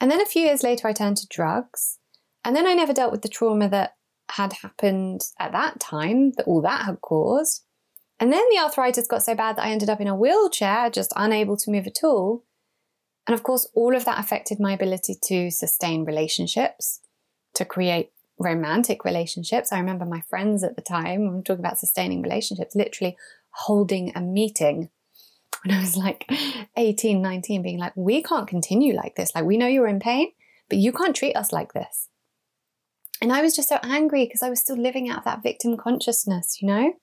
And 0.00 0.10
then 0.10 0.20
a 0.20 0.26
few 0.26 0.42
years 0.42 0.62
later, 0.62 0.86
I 0.86 0.92
turned 0.92 1.16
to 1.18 1.28
drugs. 1.28 1.98
And 2.44 2.54
then 2.54 2.66
I 2.66 2.74
never 2.74 2.92
dealt 2.92 3.12
with 3.12 3.22
the 3.22 3.28
trauma 3.28 3.68
that 3.70 3.96
had 4.30 4.52
happened 4.54 5.22
at 5.38 5.52
that 5.52 5.80
time, 5.80 6.32
that 6.32 6.46
all 6.46 6.60
that 6.62 6.84
had 6.84 7.00
caused. 7.00 7.64
And 8.18 8.32
then 8.32 8.44
the 8.50 8.58
arthritis 8.58 9.06
got 9.06 9.22
so 9.22 9.34
bad 9.34 9.56
that 9.56 9.64
I 9.64 9.70
ended 9.70 9.88
up 9.88 10.00
in 10.00 10.08
a 10.08 10.16
wheelchair, 10.16 10.90
just 10.90 11.12
unable 11.16 11.56
to 11.56 11.70
move 11.70 11.86
at 11.86 12.00
all. 12.02 12.44
And 13.26 13.34
of 13.34 13.42
course, 13.42 13.68
all 13.74 13.94
of 13.94 14.04
that 14.04 14.18
affected 14.18 14.58
my 14.58 14.72
ability 14.72 15.16
to 15.24 15.50
sustain 15.50 16.04
relationships, 16.04 17.00
to 17.54 17.64
create 17.64 18.10
romantic 18.38 19.04
relationships. 19.04 19.72
I 19.72 19.78
remember 19.78 20.04
my 20.04 20.22
friends 20.22 20.64
at 20.64 20.74
the 20.74 20.82
time, 20.82 21.28
I'm 21.28 21.42
talking 21.42 21.64
about 21.64 21.78
sustaining 21.78 22.22
relationships, 22.22 22.74
literally 22.74 23.16
holding 23.50 24.12
a 24.16 24.20
meeting 24.20 24.90
when 25.62 25.76
I 25.76 25.80
was 25.80 25.96
like 25.96 26.24
18, 26.76 27.20
19, 27.20 27.62
being 27.62 27.78
like, 27.78 27.92
we 27.96 28.22
can't 28.22 28.48
continue 28.48 28.94
like 28.94 29.16
this. 29.16 29.30
Like, 29.34 29.44
we 29.44 29.58
know 29.58 29.66
you're 29.66 29.86
in 29.86 30.00
pain, 30.00 30.32
but 30.68 30.78
you 30.78 30.92
can't 30.92 31.14
treat 31.14 31.36
us 31.36 31.52
like 31.52 31.74
this. 31.74 32.08
And 33.20 33.32
I 33.32 33.42
was 33.42 33.54
just 33.54 33.68
so 33.68 33.78
angry 33.82 34.24
because 34.24 34.42
I 34.42 34.48
was 34.48 34.60
still 34.60 34.78
living 34.78 35.10
out 35.10 35.18
of 35.18 35.24
that 35.24 35.42
victim 35.42 35.76
consciousness, 35.76 36.62
you 36.62 36.68
know? 36.68 36.94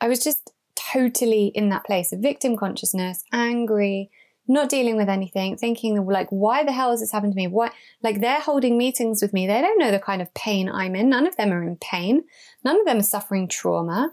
I 0.00 0.08
was 0.08 0.22
just 0.22 0.52
totally 0.74 1.46
in 1.54 1.70
that 1.70 1.84
place 1.84 2.12
of 2.12 2.20
victim 2.20 2.56
consciousness, 2.56 3.24
angry, 3.32 4.10
not 4.48 4.68
dealing 4.68 4.96
with 4.96 5.08
anything, 5.08 5.56
thinking 5.56 6.04
like, 6.06 6.28
why 6.30 6.64
the 6.64 6.72
hell 6.72 6.90
has 6.90 7.00
this 7.00 7.12
happened 7.12 7.32
to 7.32 7.36
me? 7.36 7.46
Why? 7.46 7.70
Like 8.02 8.20
they're 8.20 8.40
holding 8.40 8.76
meetings 8.76 9.22
with 9.22 9.32
me. 9.32 9.46
They 9.46 9.60
don't 9.60 9.78
know 9.78 9.90
the 9.90 9.98
kind 9.98 10.20
of 10.20 10.34
pain 10.34 10.68
I'm 10.68 10.96
in. 10.96 11.08
None 11.08 11.26
of 11.26 11.36
them 11.36 11.52
are 11.52 11.62
in 11.62 11.76
pain. 11.76 12.24
None 12.64 12.80
of 12.80 12.86
them 12.86 12.98
are 12.98 13.02
suffering 13.02 13.48
trauma. 13.48 14.12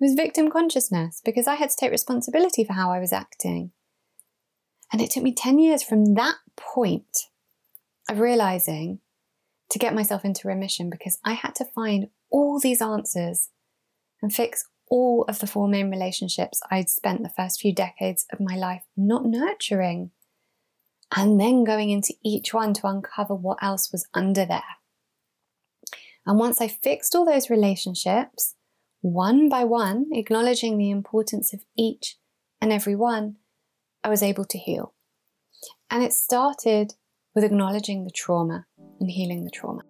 It 0.00 0.04
was 0.04 0.14
victim 0.14 0.50
consciousness 0.50 1.20
because 1.24 1.46
I 1.46 1.56
had 1.56 1.70
to 1.70 1.76
take 1.76 1.90
responsibility 1.90 2.64
for 2.64 2.72
how 2.72 2.90
I 2.90 3.00
was 3.00 3.12
acting. 3.12 3.72
And 4.92 5.02
it 5.02 5.10
took 5.10 5.22
me 5.22 5.34
10 5.34 5.58
years 5.58 5.82
from 5.82 6.14
that 6.14 6.36
point 6.56 7.26
of 8.08 8.20
realizing 8.20 9.00
to 9.70 9.78
get 9.78 9.94
myself 9.94 10.24
into 10.24 10.48
remission 10.48 10.88
because 10.88 11.18
I 11.24 11.34
had 11.34 11.54
to 11.56 11.64
find 11.64 12.08
all 12.30 12.58
these 12.58 12.80
answers 12.80 13.50
and 14.22 14.32
fix 14.32 14.66
all 14.90 15.24
of 15.28 15.38
the 15.38 15.46
four 15.46 15.68
main 15.68 15.90
relationships 15.90 16.60
I'd 16.70 16.88
spent 16.88 17.22
the 17.22 17.28
first 17.28 17.60
few 17.60 17.74
decades 17.74 18.26
of 18.32 18.40
my 18.40 18.56
life 18.56 18.82
not 18.96 19.24
nurturing, 19.24 20.10
and 21.16 21.40
then 21.40 21.64
going 21.64 21.90
into 21.90 22.14
each 22.22 22.52
one 22.52 22.74
to 22.74 22.86
uncover 22.86 23.34
what 23.34 23.62
else 23.62 23.90
was 23.90 24.06
under 24.12 24.44
there. 24.44 24.62
And 26.26 26.38
once 26.38 26.60
I 26.60 26.68
fixed 26.68 27.14
all 27.14 27.24
those 27.24 27.48
relationships, 27.48 28.54
one 29.00 29.48
by 29.48 29.64
one, 29.64 30.06
acknowledging 30.12 30.76
the 30.76 30.90
importance 30.90 31.54
of 31.54 31.60
each 31.76 32.16
and 32.60 32.72
every 32.72 32.94
one, 32.94 33.36
I 34.04 34.08
was 34.10 34.22
able 34.22 34.44
to 34.44 34.58
heal. 34.58 34.94
And 35.90 36.02
it 36.02 36.12
started 36.12 36.94
with 37.34 37.44
acknowledging 37.44 38.04
the 38.04 38.10
trauma 38.10 38.66
and 39.00 39.10
healing 39.10 39.44
the 39.44 39.50
trauma. 39.50 39.82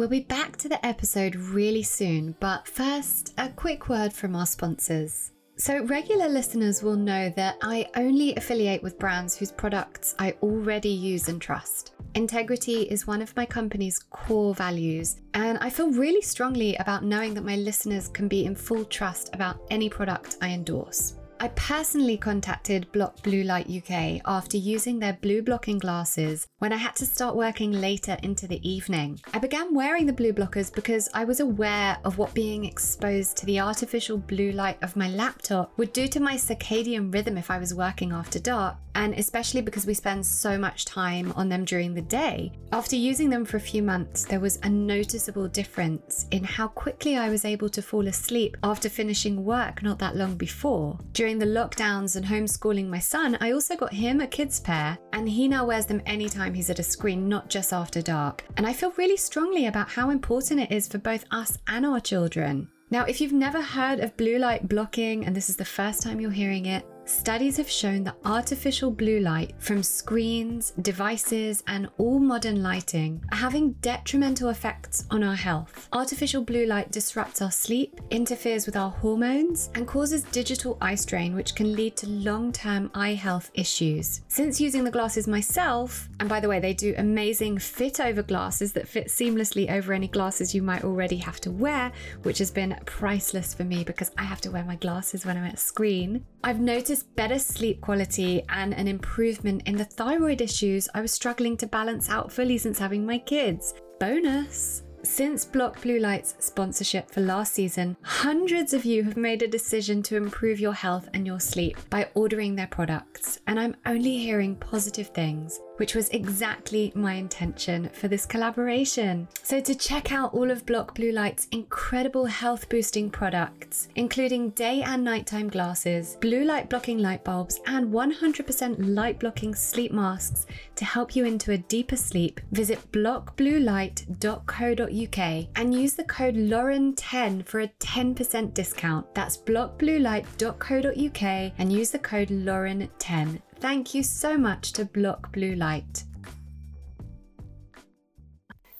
We'll 0.00 0.08
be 0.08 0.20
back 0.20 0.56
to 0.56 0.68
the 0.70 0.82
episode 0.86 1.36
really 1.36 1.82
soon, 1.82 2.34
but 2.40 2.66
first, 2.66 3.34
a 3.36 3.50
quick 3.50 3.90
word 3.90 4.14
from 4.14 4.34
our 4.34 4.46
sponsors. 4.46 5.32
So, 5.56 5.84
regular 5.84 6.26
listeners 6.26 6.82
will 6.82 6.96
know 6.96 7.28
that 7.36 7.58
I 7.60 7.86
only 7.94 8.34
affiliate 8.34 8.82
with 8.82 8.98
brands 8.98 9.36
whose 9.36 9.52
products 9.52 10.14
I 10.18 10.36
already 10.42 10.88
use 10.88 11.28
and 11.28 11.38
trust. 11.38 11.92
Integrity 12.14 12.84
is 12.84 13.06
one 13.06 13.20
of 13.20 13.36
my 13.36 13.44
company's 13.44 13.98
core 13.98 14.54
values, 14.54 15.20
and 15.34 15.58
I 15.58 15.68
feel 15.68 15.90
really 15.90 16.22
strongly 16.22 16.76
about 16.76 17.04
knowing 17.04 17.34
that 17.34 17.44
my 17.44 17.56
listeners 17.56 18.08
can 18.08 18.26
be 18.26 18.46
in 18.46 18.54
full 18.56 18.86
trust 18.86 19.34
about 19.34 19.60
any 19.68 19.90
product 19.90 20.38
I 20.40 20.48
endorse. 20.48 21.19
I 21.42 21.48
personally 21.48 22.18
contacted 22.18 22.92
Block 22.92 23.22
Blue 23.22 23.44
Light 23.44 23.66
UK 23.66 24.20
after 24.26 24.58
using 24.58 24.98
their 24.98 25.14
blue 25.14 25.40
blocking 25.40 25.78
glasses 25.78 26.46
when 26.58 26.70
I 26.70 26.76
had 26.76 26.94
to 26.96 27.06
start 27.06 27.34
working 27.34 27.72
later 27.72 28.18
into 28.22 28.46
the 28.46 28.60
evening. 28.68 29.18
I 29.32 29.38
began 29.38 29.72
wearing 29.74 30.04
the 30.04 30.12
blue 30.12 30.34
blockers 30.34 30.70
because 30.70 31.08
I 31.14 31.24
was 31.24 31.40
aware 31.40 31.96
of 32.04 32.18
what 32.18 32.34
being 32.34 32.66
exposed 32.66 33.38
to 33.38 33.46
the 33.46 33.58
artificial 33.58 34.18
blue 34.18 34.52
light 34.52 34.76
of 34.82 34.96
my 34.96 35.08
laptop 35.08 35.72
would 35.78 35.94
do 35.94 36.06
to 36.08 36.20
my 36.20 36.34
circadian 36.34 37.10
rhythm 37.10 37.38
if 37.38 37.50
I 37.50 37.56
was 37.56 37.72
working 37.72 38.12
after 38.12 38.38
dark, 38.38 38.76
and 38.94 39.14
especially 39.14 39.60
because 39.60 39.86
we 39.86 39.94
spend 39.94 40.24
so 40.24 40.58
much 40.58 40.84
time 40.84 41.32
on 41.36 41.48
them 41.48 41.64
during 41.64 41.94
the 41.94 42.02
day. 42.02 42.52
After 42.72 42.96
using 42.96 43.30
them 43.30 43.44
for 43.44 43.56
a 43.56 43.60
few 43.60 43.82
months, 43.82 44.24
there 44.24 44.40
was 44.40 44.58
a 44.62 44.68
noticeable 44.68 45.48
difference 45.48 46.26
in 46.30 46.44
how 46.44 46.68
quickly 46.68 47.16
I 47.16 47.30
was 47.30 47.44
able 47.44 47.68
to 47.70 47.82
fall 47.82 48.06
asleep 48.06 48.56
after 48.62 48.88
finishing 48.88 49.44
work 49.44 49.82
not 49.82 49.98
that 49.98 50.16
long 50.16 50.36
before. 50.36 50.98
During 51.12 51.38
the 51.38 51.46
lockdowns 51.46 52.16
and 52.16 52.24
homeschooling 52.24 52.88
my 52.88 52.98
son, 52.98 53.36
I 53.40 53.52
also 53.52 53.76
got 53.76 53.92
him 53.92 54.20
a 54.20 54.26
kids 54.26 54.60
pair, 54.60 54.98
and 55.12 55.28
he 55.28 55.48
now 55.48 55.66
wears 55.66 55.86
them 55.86 56.02
anytime 56.06 56.54
he's 56.54 56.70
at 56.70 56.78
a 56.78 56.82
screen, 56.84 57.28
not 57.28 57.48
just 57.48 57.72
after 57.72 58.02
dark. 58.02 58.44
And 58.56 58.66
I 58.66 58.72
feel 58.72 58.92
really 58.96 59.16
strongly 59.16 59.66
about 59.66 59.90
how 59.90 60.10
important 60.10 60.60
it 60.60 60.72
is 60.72 60.88
for 60.88 60.98
both 60.98 61.24
us 61.30 61.58
and 61.66 61.84
our 61.86 62.00
children. 62.00 62.68
Now, 62.92 63.04
if 63.04 63.20
you've 63.20 63.32
never 63.32 63.62
heard 63.62 64.00
of 64.00 64.16
blue 64.16 64.38
light 64.38 64.68
blocking 64.68 65.24
and 65.24 65.34
this 65.34 65.48
is 65.48 65.56
the 65.56 65.64
first 65.64 66.02
time 66.02 66.20
you're 66.20 66.32
hearing 66.32 66.66
it, 66.66 66.84
Studies 67.04 67.56
have 67.56 67.68
shown 67.68 68.04
that 68.04 68.16
artificial 68.24 68.90
blue 68.90 69.20
light 69.20 69.54
from 69.58 69.82
screens, 69.82 70.72
devices, 70.82 71.62
and 71.66 71.88
all 71.98 72.18
modern 72.18 72.62
lighting 72.62 73.22
are 73.32 73.38
having 73.38 73.72
detrimental 73.82 74.48
effects 74.50 75.06
on 75.10 75.24
our 75.24 75.34
health. 75.34 75.88
Artificial 75.92 76.42
blue 76.42 76.66
light 76.66 76.92
disrupts 76.92 77.42
our 77.42 77.50
sleep, 77.50 78.00
interferes 78.10 78.64
with 78.64 78.76
our 78.76 78.90
hormones, 78.90 79.70
and 79.74 79.88
causes 79.88 80.22
digital 80.24 80.78
eye 80.80 80.94
strain, 80.94 81.34
which 81.34 81.54
can 81.54 81.74
lead 81.74 81.96
to 81.96 82.08
long 82.08 82.52
term 82.52 82.90
eye 82.94 83.14
health 83.14 83.50
issues. 83.54 84.20
Since 84.28 84.60
using 84.60 84.84
the 84.84 84.90
glasses 84.90 85.26
myself, 85.26 86.08
and 86.20 86.28
by 86.28 86.38
the 86.40 86.48
way, 86.48 86.60
they 86.60 86.74
do 86.74 86.94
amazing 86.96 87.58
fit 87.58 88.00
over 88.00 88.22
glasses 88.22 88.72
that 88.74 88.88
fit 88.88 89.08
seamlessly 89.08 89.70
over 89.70 89.92
any 89.92 90.08
glasses 90.08 90.54
you 90.54 90.62
might 90.62 90.84
already 90.84 91.16
have 91.16 91.40
to 91.40 91.50
wear, 91.50 91.90
which 92.22 92.38
has 92.38 92.50
been 92.50 92.78
priceless 92.86 93.52
for 93.52 93.64
me 93.64 93.84
because 93.84 94.10
I 94.16 94.22
have 94.22 94.40
to 94.42 94.50
wear 94.50 94.64
my 94.64 94.76
glasses 94.76 95.26
when 95.26 95.36
I'm 95.36 95.44
at 95.44 95.58
screen. 95.58 96.24
I've 96.42 96.60
noticed 96.60 97.14
better 97.16 97.38
sleep 97.38 97.82
quality 97.82 98.42
and 98.48 98.72
an 98.72 98.88
improvement 98.88 99.62
in 99.66 99.76
the 99.76 99.84
thyroid 99.84 100.40
issues 100.40 100.88
I 100.94 101.02
was 101.02 101.12
struggling 101.12 101.56
to 101.58 101.66
balance 101.66 102.08
out 102.08 102.32
fully 102.32 102.56
since 102.56 102.78
having 102.78 103.04
my 103.04 103.18
kids. 103.18 103.74
Bonus! 103.98 104.82
Since 105.02 105.44
Block 105.46 105.80
Blue 105.82 105.98
Light's 105.98 106.34
sponsorship 106.38 107.10
for 107.10 107.20
last 107.20 107.54
season, 107.54 107.96
hundreds 108.02 108.74
of 108.74 108.84
you 108.84 109.02
have 109.04 109.16
made 109.16 109.42
a 109.42 109.48
decision 109.48 110.02
to 110.04 110.16
improve 110.16 110.60
your 110.60 110.74
health 110.74 111.08
and 111.14 111.26
your 111.26 111.40
sleep 111.40 111.78
by 111.88 112.08
ordering 112.14 112.54
their 112.54 112.66
products, 112.66 113.38
and 113.46 113.58
I'm 113.58 113.76
only 113.86 114.18
hearing 114.18 114.56
positive 114.56 115.08
things 115.08 115.58
which 115.80 115.94
was 115.94 116.10
exactly 116.10 116.92
my 116.94 117.14
intention 117.14 117.88
for 117.94 118.06
this 118.06 118.26
collaboration. 118.26 119.26
So, 119.42 119.60
to 119.60 119.74
check 119.74 120.12
out 120.12 120.34
all 120.34 120.50
of 120.50 120.66
Block 120.66 120.94
Blue 120.94 121.10
Light's 121.10 121.48
incredible 121.52 122.26
health 122.26 122.68
boosting 122.68 123.08
products, 123.08 123.88
including 123.96 124.50
day 124.50 124.82
and 124.82 125.02
nighttime 125.02 125.48
glasses, 125.48 126.18
blue 126.20 126.44
light 126.44 126.68
blocking 126.68 126.98
light 126.98 127.24
bulbs, 127.24 127.60
and 127.66 127.90
100% 127.90 128.94
light 128.94 129.20
blocking 129.20 129.54
sleep 129.54 129.90
masks 129.90 130.44
to 130.76 130.84
help 130.84 131.16
you 131.16 131.24
into 131.24 131.52
a 131.52 131.58
deeper 131.58 131.96
sleep, 131.96 132.42
visit 132.52 132.92
blockbluelight.co.uk 132.92 135.48
and 135.56 135.74
use 135.74 135.94
the 135.94 136.04
code 136.04 136.36
Lauren10 136.36 137.46
for 137.46 137.60
a 137.60 137.68
10% 137.68 138.52
discount. 138.52 139.14
That's 139.14 139.38
blockbluelight.co.uk 139.38 141.52
and 141.56 141.72
use 141.72 141.90
the 141.90 141.98
code 141.98 142.28
Lauren10. 142.28 143.40
Thank 143.60 143.94
you 143.94 144.02
so 144.02 144.38
much 144.38 144.72
to 144.72 144.86
Block 144.86 145.32
Blue 145.32 145.54
Light. 145.54 146.04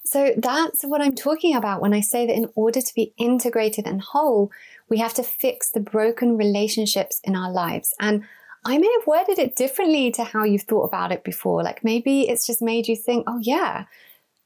So 0.04 0.32
that's 0.36 0.82
what 0.82 1.00
I'm 1.00 1.14
talking 1.14 1.54
about 1.54 1.80
when 1.80 1.92
I 1.92 2.00
say 2.00 2.26
that 2.26 2.34
in 2.34 2.48
order 2.56 2.80
to 2.80 2.94
be 2.94 3.12
integrated 3.16 3.86
and 3.86 4.00
whole, 4.00 4.50
we 4.88 4.98
have 4.98 5.14
to 5.14 5.22
fix 5.22 5.70
the 5.70 5.80
broken 5.80 6.36
relationships 6.36 7.20
in 7.22 7.36
our 7.36 7.52
lives. 7.52 7.94
And 8.00 8.24
I 8.64 8.78
may 8.78 8.90
have 8.98 9.06
worded 9.06 9.38
it 9.38 9.54
differently 9.54 10.10
to 10.12 10.24
how 10.24 10.44
you've 10.44 10.62
thought 10.62 10.86
about 10.86 11.12
it 11.12 11.24
before. 11.24 11.62
Like 11.62 11.84
maybe 11.84 12.28
it's 12.28 12.46
just 12.46 12.60
made 12.60 12.88
you 12.88 12.96
think, 12.96 13.24
oh, 13.28 13.38
yeah, 13.40 13.84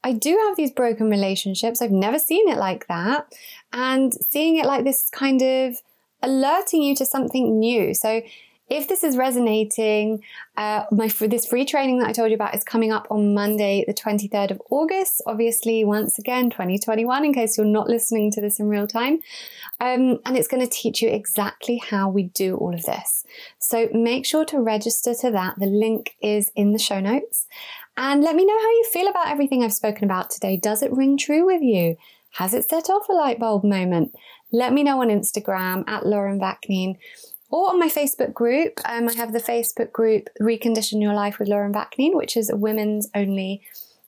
I 0.03 0.11
do 0.11 0.37
have 0.47 0.55
these 0.55 0.71
broken 0.71 1.09
relationships. 1.09 1.81
I've 1.81 1.91
never 1.91 2.19
seen 2.19 2.47
it 2.47 2.57
like 2.57 2.87
that. 2.87 3.33
And 3.73 4.13
seeing 4.13 4.57
it 4.57 4.65
like 4.65 4.83
this 4.83 5.05
is 5.05 5.09
kind 5.09 5.41
of 5.41 5.81
alerting 6.21 6.83
you 6.83 6.95
to 6.97 7.05
something 7.05 7.57
new. 7.57 7.93
So 7.93 8.21
if 8.67 8.87
this 8.87 9.03
is 9.03 9.15
resonating, 9.15 10.23
uh, 10.57 10.85
my 10.91 11.07
this 11.07 11.45
free 11.45 11.65
training 11.65 11.99
that 11.99 12.09
I 12.09 12.13
told 12.13 12.31
you 12.31 12.35
about 12.35 12.55
is 12.55 12.63
coming 12.63 12.91
up 12.91 13.07
on 13.11 13.33
Monday, 13.33 13.83
the 13.85 13.93
23rd 13.93 14.51
of 14.51 14.61
August. 14.71 15.21
Obviously, 15.27 15.83
once 15.83 16.17
again, 16.17 16.49
2021, 16.49 17.25
in 17.25 17.33
case 17.33 17.57
you're 17.57 17.65
not 17.65 17.87
listening 17.87 18.31
to 18.31 18.41
this 18.41 18.59
in 18.59 18.67
real 18.67 18.87
time. 18.87 19.19
Um, 19.79 20.19
and 20.25 20.35
it's 20.35 20.47
going 20.47 20.63
to 20.63 20.69
teach 20.69 21.01
you 21.01 21.09
exactly 21.09 21.77
how 21.77 22.09
we 22.09 22.23
do 22.23 22.55
all 22.55 22.73
of 22.73 22.83
this. 22.83 23.23
So 23.59 23.87
make 23.93 24.25
sure 24.25 24.45
to 24.45 24.59
register 24.59 25.13
to 25.13 25.31
that. 25.31 25.59
The 25.59 25.67
link 25.67 26.15
is 26.21 26.51
in 26.55 26.71
the 26.71 26.79
show 26.79 26.99
notes. 26.99 27.45
And 27.97 28.23
let 28.23 28.35
me 28.35 28.45
know 28.45 28.57
how 28.57 28.69
you 28.69 28.89
feel 28.91 29.07
about 29.07 29.29
everything 29.29 29.63
I've 29.63 29.73
spoken 29.73 30.05
about 30.05 30.31
today. 30.31 30.57
Does 30.57 30.81
it 30.81 30.91
ring 30.91 31.17
true 31.17 31.45
with 31.45 31.61
you? 31.61 31.97
Has 32.31 32.53
it 32.53 32.67
set 32.67 32.89
off 32.89 33.07
a 33.09 33.13
light 33.13 33.39
bulb 33.39 33.63
moment? 33.63 34.13
Let 34.51 34.73
me 34.73 34.83
know 34.83 35.01
on 35.01 35.07
Instagram 35.09 35.87
at 35.87 36.05
Lauren 36.05 36.39
Vaknin 36.39 36.97
or 37.49 37.69
on 37.69 37.79
my 37.79 37.89
Facebook 37.89 38.33
group. 38.33 38.79
Um, 38.85 39.07
I 39.07 39.13
have 39.13 39.33
the 39.33 39.39
Facebook 39.39 39.91
group 39.91 40.29
Recondition 40.41 41.01
Your 41.01 41.13
Life 41.13 41.39
with 41.39 41.47
Lauren 41.47 41.73
Vaknin, 41.73 42.15
which 42.15 42.35
is 42.37 42.49
a 42.49 42.55
women's 42.55 43.09
only 43.15 43.61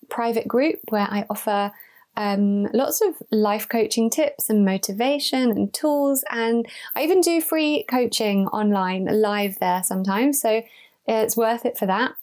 private 0.10 0.48
group 0.48 0.80
where 0.90 1.08
I 1.10 1.26
offer 1.30 1.72
um, 2.16 2.64
lots 2.74 3.02
of 3.02 3.16
life 3.32 3.70
coaching 3.70 4.10
tips 4.10 4.50
and 4.50 4.66
motivation 4.66 5.52
and 5.52 5.74
tools. 5.74 6.24
And 6.32 6.66
I 6.96 7.04
even 7.04 7.22
do 7.22 7.40
free 7.42 7.86
coaching 7.90 8.48
online 8.48 9.06
live 9.06 9.60
there 9.60 9.84
sometimes. 9.84 10.42
So 10.42 10.64
it's 11.08 11.38
worth 11.38 11.66
it 11.66 11.78
for 11.78 11.86
that. 11.86 12.14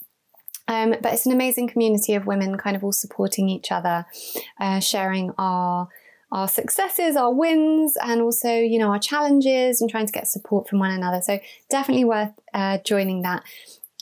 Um, 0.66 0.96
but 1.00 1.12
it's 1.12 1.26
an 1.26 1.32
amazing 1.32 1.68
community 1.68 2.14
of 2.14 2.26
women 2.26 2.56
kind 2.56 2.74
of 2.74 2.82
all 2.82 2.92
supporting 2.92 3.48
each 3.48 3.70
other, 3.70 4.06
uh, 4.58 4.80
sharing 4.80 5.30
our 5.38 5.88
our 6.34 6.48
successes, 6.48 7.14
our 7.14 7.32
wins, 7.32 7.96
and 8.02 8.20
also, 8.20 8.50
you 8.52 8.76
know, 8.76 8.90
our 8.90 8.98
challenges 8.98 9.80
and 9.80 9.88
trying 9.88 10.04
to 10.06 10.12
get 10.12 10.26
support 10.26 10.68
from 10.68 10.80
one 10.80 10.90
another. 10.90 11.22
So 11.22 11.38
definitely 11.70 12.04
worth 12.04 12.32
uh, 12.52 12.78
joining 12.84 13.22
that. 13.22 13.44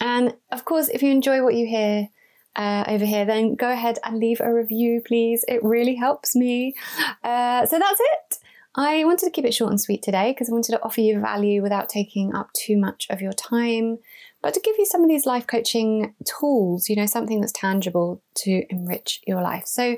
And 0.01 0.35
of 0.51 0.65
course, 0.65 0.89
if 0.89 1.03
you 1.03 1.11
enjoy 1.11 1.45
what 1.45 1.55
you 1.55 1.67
hear 1.67 2.09
uh, 2.57 2.85
over 2.89 3.05
here, 3.05 3.27
then 3.27 3.55
go 3.55 3.71
ahead 3.71 3.99
and 4.03 4.19
leave 4.19 4.41
a 4.41 4.53
review, 4.53 5.03
please. 5.07 5.45
It 5.47 5.63
really 5.63 5.95
helps 5.95 6.35
me. 6.35 6.75
Uh, 7.23 7.67
so 7.67 7.79
that's 7.79 8.01
it. 8.01 8.39
I 8.75 9.05
wanted 9.05 9.27
to 9.27 9.31
keep 9.31 9.45
it 9.45 9.55
short 9.55 9.71
and 9.71 9.81
sweet 9.81 10.03
today 10.03 10.33
because 10.33 10.49
I 10.49 10.53
wanted 10.53 10.73
to 10.73 10.83
offer 10.83 11.03
you 11.03 11.21
value 11.21 11.63
without 11.63 11.91
taking 11.91 12.35
up 12.35 12.51
too 12.55 12.79
much 12.79 13.07
of 13.11 13.21
your 13.21 13.35
time, 13.35 13.99
but 14.43 14.55
to 14.55 14.61
give 14.61 14.77
you 14.79 14.87
some 14.87 15.03
of 15.03 15.09
these 15.09 15.27
life 15.27 15.47
coaching 15.47 16.15
tools, 16.25 16.89
you 16.89 16.97
know, 16.97 17.07
something 17.07 17.41
that's 17.41 17.53
tangible 17.53 18.23
to 18.37 18.65
enrich 18.71 19.21
your 19.27 19.43
life. 19.43 19.67
So, 19.67 19.97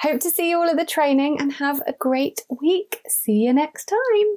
Hope 0.00 0.20
to 0.20 0.30
see 0.30 0.50
you 0.50 0.58
all 0.58 0.68
at 0.68 0.76
the 0.76 0.84
training 0.84 1.40
and 1.40 1.54
have 1.54 1.80
a 1.86 1.92
great 1.92 2.44
week. 2.60 3.00
See 3.08 3.44
you 3.44 3.52
next 3.52 3.86
time. 3.86 4.36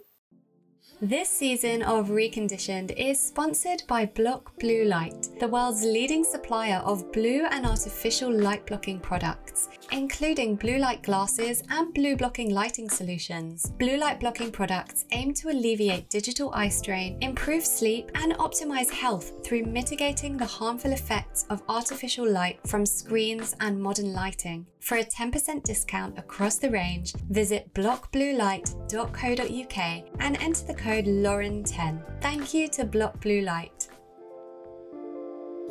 This 1.01 1.29
season 1.29 1.81
of 1.83 2.09
Reconditioned 2.09 2.91
is 2.97 3.21
sponsored 3.21 3.83
by 3.87 4.05
Block 4.05 4.51
Blue 4.59 4.83
Light, 4.83 5.29
the 5.39 5.47
world's 5.47 5.81
leading 5.81 6.25
supplier 6.25 6.79
of 6.79 7.09
blue 7.13 7.45
and 7.51 7.65
artificial 7.65 8.29
light 8.29 8.65
blocking 8.65 8.99
products, 8.99 9.69
including 9.93 10.57
blue 10.57 10.77
light 10.77 11.01
glasses 11.01 11.63
and 11.69 11.93
blue 11.93 12.17
blocking 12.17 12.53
lighting 12.53 12.89
solutions. 12.89 13.71
Blue 13.79 13.95
light 13.95 14.19
blocking 14.19 14.51
products 14.51 15.05
aim 15.13 15.33
to 15.35 15.47
alleviate 15.47 16.09
digital 16.09 16.51
eye 16.53 16.67
strain, 16.67 17.17
improve 17.21 17.65
sleep, 17.65 18.11
and 18.15 18.33
optimize 18.33 18.91
health 18.91 19.31
through 19.45 19.63
mitigating 19.63 20.35
the 20.35 20.45
harmful 20.45 20.91
effects 20.91 21.45
of 21.49 21.63
artificial 21.69 22.29
light 22.29 22.59
from 22.67 22.85
screens 22.85 23.55
and 23.61 23.81
modern 23.81 24.11
lighting. 24.11 24.65
For 24.81 24.97
a 24.97 25.05
10% 25.05 25.63
discount 25.63 26.17
across 26.17 26.57
the 26.57 26.71
range, 26.71 27.13
visit 27.29 27.73
blockbluelight.co.uk 27.73 29.77
and 30.19 30.37
enter 30.41 30.65
the 30.65 30.73
code 30.73 30.88
Lauren10. 30.89 32.01
Thank 32.19 32.53
you 32.53 32.67
to 32.69 32.83
Block 32.83 33.21
Blue 33.21 33.41
Light. 33.41 33.78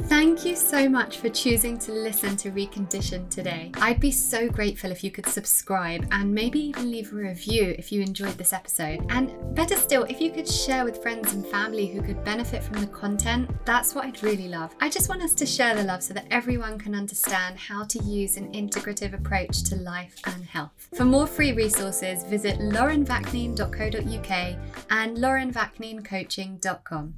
Thank 0.02 0.44
you 0.44 0.56
so 0.56 0.88
much 0.88 1.18
for 1.18 1.28
choosing 1.28 1.78
to 1.80 1.92
listen 1.92 2.36
to 2.38 2.50
Recondition 2.50 3.28
today. 3.28 3.72
I'd 3.74 4.00
be 4.00 4.10
so 4.10 4.48
grateful 4.48 4.90
if 4.90 5.04
you 5.04 5.10
could 5.10 5.26
subscribe 5.26 6.06
and 6.12 6.34
maybe 6.34 6.60
even 6.60 6.90
leave 6.90 7.12
a 7.12 7.16
review 7.16 7.74
if 7.78 7.92
you 7.92 8.00
enjoyed 8.00 8.38
this 8.38 8.54
episode. 8.54 9.04
And 9.10 9.54
better 9.54 9.76
still, 9.76 10.04
if 10.04 10.20
you 10.20 10.30
could 10.30 10.48
share 10.48 10.84
with 10.84 11.02
friends 11.02 11.34
and 11.34 11.44
family 11.46 11.86
who 11.86 12.00
could 12.00 12.24
benefit 12.24 12.62
from 12.62 12.80
the 12.80 12.86
content, 12.86 13.50
that's 13.66 13.94
what 13.94 14.06
I'd 14.06 14.22
really 14.22 14.48
love. 14.48 14.74
I 14.80 14.88
just 14.88 15.10
want 15.10 15.22
us 15.22 15.34
to 15.34 15.44
share 15.44 15.74
the 15.74 15.84
love 15.84 16.02
so 16.02 16.14
that 16.14 16.26
everyone 16.30 16.78
can 16.78 16.94
understand 16.94 17.58
how 17.58 17.84
to 17.84 17.98
use 18.02 18.38
an 18.38 18.52
integrative 18.52 19.12
approach 19.12 19.62
to 19.64 19.76
life 19.76 20.14
and 20.24 20.44
health. 20.44 20.88
For 20.94 21.04
more 21.04 21.26
free 21.26 21.52
resources, 21.52 22.24
visit 22.24 22.58
laurenvaknin.co.uk 22.60 24.56
and 24.90 25.16
laurenvaknincoaching.com. 25.18 27.14